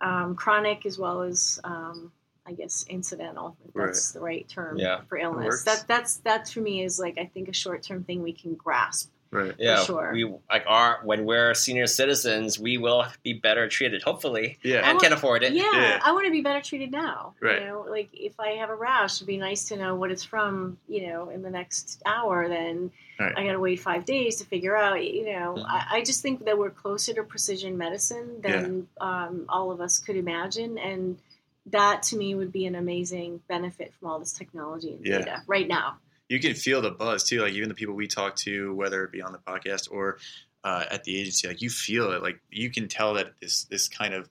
um, 0.00 0.34
chronic 0.34 0.86
as 0.86 0.98
well 0.98 1.20
as 1.20 1.60
um, 1.64 2.10
I 2.46 2.52
guess 2.54 2.86
incidental. 2.88 3.58
If 3.68 3.74
that's 3.74 4.12
the 4.12 4.20
right 4.20 4.48
term 4.48 4.78
Yeah. 4.78 5.02
for 5.02 5.18
illness. 5.18 5.64
That 5.64 5.84
that's 5.86 6.16
that 6.18 6.48
for 6.48 6.60
me 6.60 6.82
is 6.82 6.98
like 6.98 7.18
I 7.18 7.26
think 7.26 7.48
a 7.50 7.52
short 7.52 7.82
term 7.82 8.04
thing 8.04 8.22
we 8.22 8.32
can 8.32 8.54
grasp. 8.54 9.10
Right. 9.32 9.54
Yeah, 9.58 9.82
sure. 9.82 10.10
we 10.12 10.24
like 10.48 10.64
our 10.68 11.00
when 11.02 11.24
we're 11.24 11.54
senior 11.54 11.86
citizens, 11.88 12.58
we 12.60 12.78
will 12.78 13.04
be 13.24 13.32
better 13.32 13.66
treated, 13.68 14.02
hopefully, 14.02 14.58
Yeah. 14.62 14.76
and 14.78 14.86
want- 14.96 15.02
can 15.02 15.12
afford 15.12 15.42
it. 15.42 15.52
Yeah, 15.54 15.64
Yeah. 15.72 16.00
I 16.04 16.12
want 16.12 16.26
to 16.26 16.30
be 16.30 16.42
better 16.42 16.60
treated 16.60 16.92
now. 16.92 17.34
Right. 17.40 17.62
You 17.62 17.68
know, 17.68 17.86
like 17.88 18.10
if 18.12 18.38
I 18.38 18.50
have 18.52 18.70
a 18.70 18.74
rash, 18.76 19.16
it'd 19.16 19.26
be 19.26 19.38
nice 19.38 19.64
to 19.68 19.76
know 19.76 19.96
what 19.96 20.10
it's 20.12 20.22
from. 20.24 20.78
You 20.88 21.08
know, 21.08 21.30
in 21.30 21.42
the 21.42 21.50
next 21.50 22.00
hour, 22.06 22.48
then 22.48 22.92
Right. 23.18 23.32
I 23.36 23.44
got 23.44 23.52
to 23.52 23.60
wait 23.60 23.78
five 23.80 24.04
days 24.04 24.36
to 24.36 24.44
figure 24.44 24.76
out. 24.76 25.02
You 25.04 25.26
know, 25.32 25.54
Mhm. 25.58 25.64
I, 25.66 25.86
I 25.98 26.02
just 26.02 26.22
think 26.22 26.44
that 26.44 26.56
we're 26.58 26.70
closer 26.70 27.12
to 27.14 27.22
precision 27.22 27.76
medicine 27.78 28.40
than 28.40 28.88
um, 29.00 29.46
all 29.48 29.70
of 29.70 29.80
us 29.80 29.98
could 29.98 30.16
imagine, 30.16 30.78
and 30.78 31.18
that 31.66 32.02
to 32.02 32.16
me 32.16 32.34
would 32.34 32.50
be 32.50 32.66
an 32.66 32.74
amazing 32.74 33.40
benefit 33.48 33.92
from 33.94 34.08
all 34.08 34.18
this 34.18 34.32
technology 34.32 34.94
and 34.94 35.06
Yeah. 35.06 35.18
data 35.18 35.42
right 35.46 35.68
now. 35.68 35.98
You 36.28 36.40
can 36.40 36.54
feel 36.54 36.80
the 36.80 36.90
buzz 36.90 37.24
too. 37.24 37.40
Like 37.42 37.52
even 37.52 37.68
the 37.68 37.74
people 37.74 37.94
we 37.94 38.06
talk 38.08 38.36
to, 38.36 38.74
whether 38.74 39.04
it 39.04 39.12
be 39.12 39.22
on 39.22 39.32
the 39.32 39.38
podcast 39.38 39.90
or 39.90 40.18
uh, 40.64 40.84
at 40.90 41.04
the 41.04 41.18
agency, 41.20 41.48
like 41.48 41.60
you 41.60 41.70
feel 41.70 42.12
it. 42.12 42.22
Like 42.22 42.40
you 42.50 42.70
can 42.70 42.88
tell 42.88 43.14
that 43.14 43.32
this 43.40 43.64
this 43.64 43.88
kind 43.88 44.14
of 44.14 44.28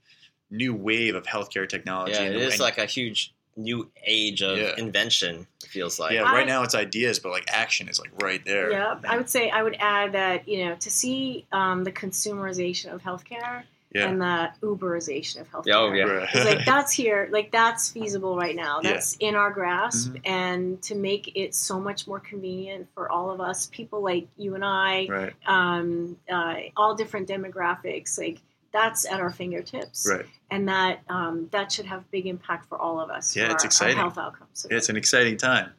new 0.50 0.74
wave 0.74 1.16
of 1.16 1.24
healthcare 1.26 1.68
technology. 1.68 2.14
Yeah, 2.14 2.22
and 2.24 2.36
it 2.36 2.52
the- 2.58 2.62
like 2.64 2.78
a 2.78 2.86
huge 2.86 3.34
new 3.58 3.92
age 4.06 4.42
of 4.42 4.58
Yeah. 4.58 4.74
invention. 4.78 5.46
It 5.64 5.70
feels 5.70 6.00
like. 6.00 6.14
yeah. 6.14 6.24
I- 6.24 6.34
Right 6.34 6.48
now 6.48 6.64
it's 6.64 6.74
ideas, 6.74 7.20
but 7.20 7.32
like 7.34 7.44
action 7.50 7.90
is 7.90 8.00
like 8.00 8.12
right 8.24 8.44
there. 8.46 8.72
Yeah, 8.72 8.96
I 9.08 9.18
would 9.18 9.30
say 9.30 9.50
I 9.50 9.62
would 9.62 9.76
add 9.80 10.14
that 10.14 10.48
you 10.48 10.66
know 10.66 10.76
to 10.76 10.90
see 10.90 11.46
um, 11.52 11.84
the 11.84 11.92
consumerization 11.92 12.94
of 12.94 13.02
healthcare 13.02 13.64
yeah. 13.94 14.08
and 14.08 14.22
the 14.22 14.52
Uberization 14.62 15.42
of 15.42 15.50
healthcare. 15.52 15.74
Oh, 15.76 15.92
yeah. 15.92 16.28
It's 16.34 16.46
like 16.46 16.66
that's 16.66 16.92
here, 16.92 17.28
like 17.32 17.52
that's 17.52 17.90
feasible 17.92 18.36
right 18.38 18.56
now. 18.56 18.80
Yeah. 18.84 18.94
That's 18.94 19.16
in 19.20 19.36
our 19.36 19.52
grasp, 19.52 20.14
Mhm. 20.14 20.22
and 20.26 20.82
to 20.84 20.96
make 20.96 21.32
it 21.36 21.54
so 21.56 21.80
much 21.80 22.08
more 22.08 22.20
convenient 22.20 22.88
for 22.94 23.10
all 23.12 23.30
of 23.32 23.40
us, 23.42 23.68
people 23.72 24.02
like 24.02 24.28
you 24.38 24.56
and 24.56 24.64
I, 24.66 25.08
right. 25.10 25.34
um, 25.46 26.18
uh, 26.32 26.56
all 26.78 26.96
different 26.96 27.28
demographics, 27.28 28.18
like 28.18 28.40
that's 28.74 29.06
at 29.06 29.20
our 29.20 29.30
fingertips, 29.32 30.08
Right. 30.10 30.26
and 30.50 30.70
that 30.70 31.02
um, 31.10 31.50
that 31.52 31.72
should 31.72 31.86
have 31.86 32.10
big 32.12 32.26
impact 32.28 32.70
for 32.70 32.78
all 32.80 33.00
of 33.02 33.10
us. 33.10 33.36
Yeah, 33.36 33.48
for 33.48 33.52
it's 33.56 33.64
our, 33.64 33.68
exciting. 33.68 33.98
Our 33.98 34.04
health 34.04 34.18
outcomes. 34.18 34.66
It's 34.70 34.88
an 34.90 34.96
exciting 34.96 35.36
time. 35.38 35.72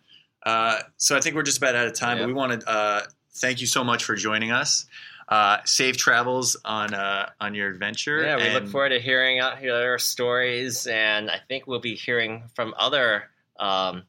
Uh, 0.44 0.80
so 0.98 1.16
I 1.16 1.20
think 1.20 1.34
we're 1.36 1.42
just 1.44 1.58
about 1.58 1.74
out 1.76 1.86
of 1.86 1.94
time, 1.94 2.18
Yeah. 2.18 2.24
but 2.24 2.26
we 2.28 2.32
want 2.34 2.60
to 2.60 2.68
uh, 2.68 3.00
thank 3.36 3.60
you 3.60 3.66
so 3.66 3.82
much 3.82 4.04
for 4.04 4.14
joining 4.16 4.50
us. 4.50 4.86
Uh, 5.28 5.58
safe 5.64 5.96
travels 5.96 6.56
on 6.64 6.92
uh, 6.94 7.30
on 7.40 7.54
your 7.54 7.70
adventure. 7.70 8.22
Yeah, 8.22 8.36
we 8.36 8.42
and- 8.42 8.54
look 8.54 8.68
forward 8.68 8.90
to 8.90 9.00
hearing 9.00 9.38
out 9.38 9.62
your 9.62 9.98
stories, 9.98 10.86
and 10.86 11.30
I 11.30 11.38
think 11.48 11.66
we'll 11.66 11.80
be 11.80 11.94
hearing 11.94 12.44
from 12.54 12.74
other 12.76 13.24
um, 13.58 14.02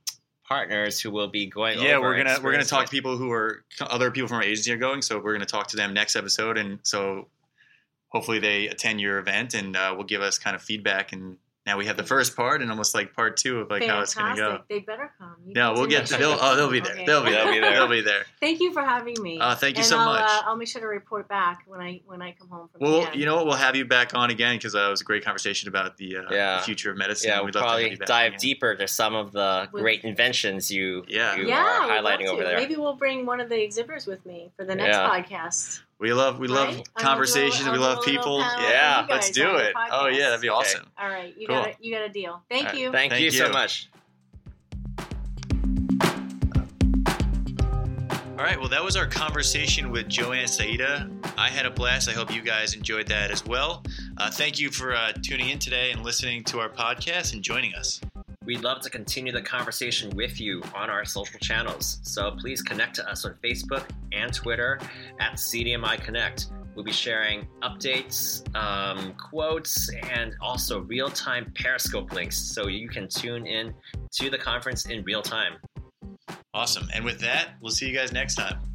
partners 0.43 0.99
who 0.99 1.11
will 1.11 1.29
be 1.29 1.45
going. 1.45 1.79
yeah 1.79 1.95
over 1.95 2.07
we're 2.07 2.17
gonna 2.17 2.37
we're 2.43 2.51
gonna 2.51 2.65
talk 2.65 2.85
to 2.85 2.91
people 2.91 3.17
who 3.17 3.31
are 3.31 3.63
other 3.81 4.11
people 4.11 4.27
from 4.27 4.37
our 4.37 4.43
agency 4.43 4.71
are 4.73 4.77
going 4.77 5.01
so 5.01 5.19
we're 5.19 5.33
gonna 5.33 5.45
talk 5.45 5.67
to 5.67 5.77
them 5.77 5.93
next 5.93 6.15
episode 6.15 6.57
and 6.57 6.79
so 6.83 7.27
hopefully 8.09 8.39
they 8.39 8.67
attend 8.67 8.99
your 9.01 9.19
event 9.19 9.53
and 9.53 9.75
uh, 9.75 9.93
will 9.95 10.03
give 10.03 10.21
us 10.21 10.37
kind 10.37 10.55
of 10.55 10.61
feedback 10.61 11.11
and 11.11 11.37
now 11.65 11.77
we 11.77 11.85
have 11.85 11.95
the 11.95 12.03
first 12.03 12.35
part 12.35 12.61
and 12.61 12.69
almost 12.69 12.93
like 12.93 13.13
part 13.13 13.37
two 13.37 13.59
of 13.59 13.69
like 13.69 13.83
how 13.85 14.01
it's 14.01 14.13
gonna 14.13 14.35
go 14.35 14.59
They 14.69 14.79
better 14.79 15.11
come. 15.17 15.35
You 15.45 15.53
no 15.53 15.73
we'll 15.73 15.85
get 15.85 15.99
make 15.99 16.07
sure 16.09 16.17
they'll 16.17 16.37
oh 16.41 16.55
they'll 16.57 16.69
be 16.69 16.79
there 16.81 16.93
Okay. 16.93 17.05
they'll 17.05 17.23
be 17.23 17.31
there 17.31 17.45
They'll 17.45 17.53
be 17.53 17.59
there. 17.61 17.71
they'll 17.71 17.87
be 17.87 18.01
there 18.01 18.25
Thank 18.41 18.59
you 18.59 18.73
for 18.73 18.81
having 18.81 19.15
me. 19.21 19.39
Uh, 19.39 19.55
thank 19.55 19.77
you 19.77 19.81
and 19.81 19.87
so 19.89 19.97
I'll, 19.97 20.05
much. 20.13 20.29
Uh, 20.29 20.41
I'll 20.45 20.57
make 20.57 20.67
sure 20.67 20.81
to 20.81 20.87
report 20.87 21.27
back 21.29 21.63
when 21.65 21.79
I 21.79 22.01
when 22.05 22.21
I 22.21 22.33
come 22.33 22.49
home 22.49 22.67
from. 22.71 22.81
well 22.81 23.01
Japan. 23.05 23.19
you 23.19 23.25
know 23.25 23.35
what 23.37 23.45
we'll 23.45 23.55
have 23.55 23.75
you 23.75 23.85
back 23.85 24.13
on 24.13 24.29
again 24.29 24.57
because 24.57 24.75
uh, 24.75 24.79
it 24.79 24.89
was 24.89 25.01
a 25.01 25.05
great 25.05 25.23
conversation 25.23 25.69
about 25.69 25.95
the, 25.97 26.17
uh, 26.17 26.21
Yeah. 26.31 26.57
the 26.57 26.63
future 26.63 26.91
of 26.91 26.97
medicine 26.97 27.29
Yeah, 27.29 27.37
we'll 27.37 27.45
we'd 27.45 27.55
love 27.55 27.63
to 27.63 27.67
have 27.69 27.77
probably 27.77 27.91
you 27.91 27.97
back 27.97 28.07
dive 28.07 28.27
again. 28.33 28.39
deeper 28.41 28.75
to 28.75 28.87
some 28.87 29.15
of 29.15 29.31
the 29.31 29.69
With- 29.71 29.81
great 29.83 30.03
inventions 30.03 30.69
you, 30.69 31.05
Yeah. 31.07 31.35
you 31.37 31.47
yeah, 31.47 31.63
are 31.63 31.65
I 31.91 31.95
would 31.95 32.03
love 32.03 32.19
highlighting 32.19 32.27
over 32.27 32.41
to. 32.41 32.47
there. 32.49 32.57
Maybe 32.57 32.75
we'll 32.75 32.95
bring 32.95 33.25
one 33.25 33.39
of 33.39 33.47
the 33.47 33.61
exhibitors 33.63 34.05
with 34.05 34.25
me 34.25 34.51
for 34.57 34.65
the 34.65 34.75
next 34.75 34.97
Yeah. 34.97 35.09
podcast. 35.09 35.79
We 35.99 36.11
love 36.13 36.39
we 36.39 36.47
love 36.47 36.75
Right? 36.75 36.93
Conversations 36.95 37.63
do 37.63 37.69
a- 37.69 37.73
we 37.73 37.77
love 37.77 38.03
do 38.03 38.11
a 38.11 38.13
little 38.13 38.23
people 38.23 38.39
yeah 38.39 39.05
let's 39.09 39.29
do 39.31 39.55
it 39.55 39.73
oh 39.91 40.07
yeah 40.07 40.29
that'd 40.29 40.41
be 40.41 40.47
podcast. 40.47 40.51
awesome 40.53 40.85
All 40.99 41.07
right, 41.07 41.33
you 41.37 41.47
Cool. 41.47 41.55
got 41.57 41.67
a, 41.69 41.75
you 41.79 41.93
got 41.95 42.03
a 42.03 42.09
deal. 42.09 42.41
Thank 42.49 42.65
All 42.67 42.71
right, 42.71 42.79
you. 42.79 42.91
Thank, 42.91 43.11
Thank 43.11 43.23
you 43.23 43.31
so 43.31 43.49
much. 43.49 43.89
All 48.35 48.49
right, 48.49 48.59
well, 48.59 48.67
that 48.69 48.83
was 48.83 48.97
our 48.97 49.05
conversation 49.07 49.89
with 49.91 50.09
Joanne 50.09 50.47
Saida. 50.47 51.09
I 51.37 51.49
had 51.49 51.65
a 51.65 51.69
blast. 51.69 52.09
I 52.09 52.13
hope 52.13 52.33
you 52.33 52.41
guys 52.41 52.73
enjoyed 52.73 53.07
that 53.07 53.31
as 53.31 53.45
well. 53.45 53.83
Uh, 54.17 54.29
thank 54.31 54.59
you 54.59 54.69
for 54.71 54.93
uh, 54.95 55.13
tuning 55.23 55.49
in 55.49 55.59
today 55.59 55.91
and 55.91 56.03
listening 56.03 56.43
to 56.45 56.59
our 56.59 56.67
podcast 56.69 57.33
and 57.33 57.41
joining 57.43 57.73
us. 57.75 58.01
We'd 58.45 58.61
love 58.61 58.81
to 58.81 58.89
continue 58.89 59.31
the 59.31 59.41
conversation 59.41 60.09
with 60.15 60.39
you 60.39 60.61
on 60.75 60.89
our 60.89 61.05
social 61.05 61.39
channels. 61.39 61.99
So 62.03 62.31
please 62.31 62.61
connect 62.61 62.95
to 62.95 63.09
us 63.09 63.23
on 63.23 63.35
Facebook 63.43 63.85
and 64.11 64.33
Twitter 64.33 64.79
at 65.19 65.33
CDMI 65.33 66.01
Connect. 66.03 66.47
We'll 66.75 66.83
be 66.83 66.91
sharing 66.91 67.47
updates, 67.61 68.43
um, 68.55 69.13
quotes, 69.13 69.89
and 70.09 70.35
also 70.41 70.81
real 70.81 71.09
time 71.09 71.53
Periscope 71.55 72.11
links 72.11 72.37
so 72.37 72.67
you 72.67 72.89
can 72.89 73.07
tune 73.07 73.45
in 73.45 73.73
to 74.13 74.29
the 74.29 74.37
conference 74.37 74.87
in 74.87 75.03
real 75.03 75.21
time. 75.21 75.53
Awesome. 76.53 76.87
And 76.93 77.05
with 77.05 77.19
that, 77.19 77.51
we'll 77.61 77.71
see 77.71 77.87
you 77.87 77.95
guys 77.95 78.11
next 78.11 78.35
time. 78.35 78.72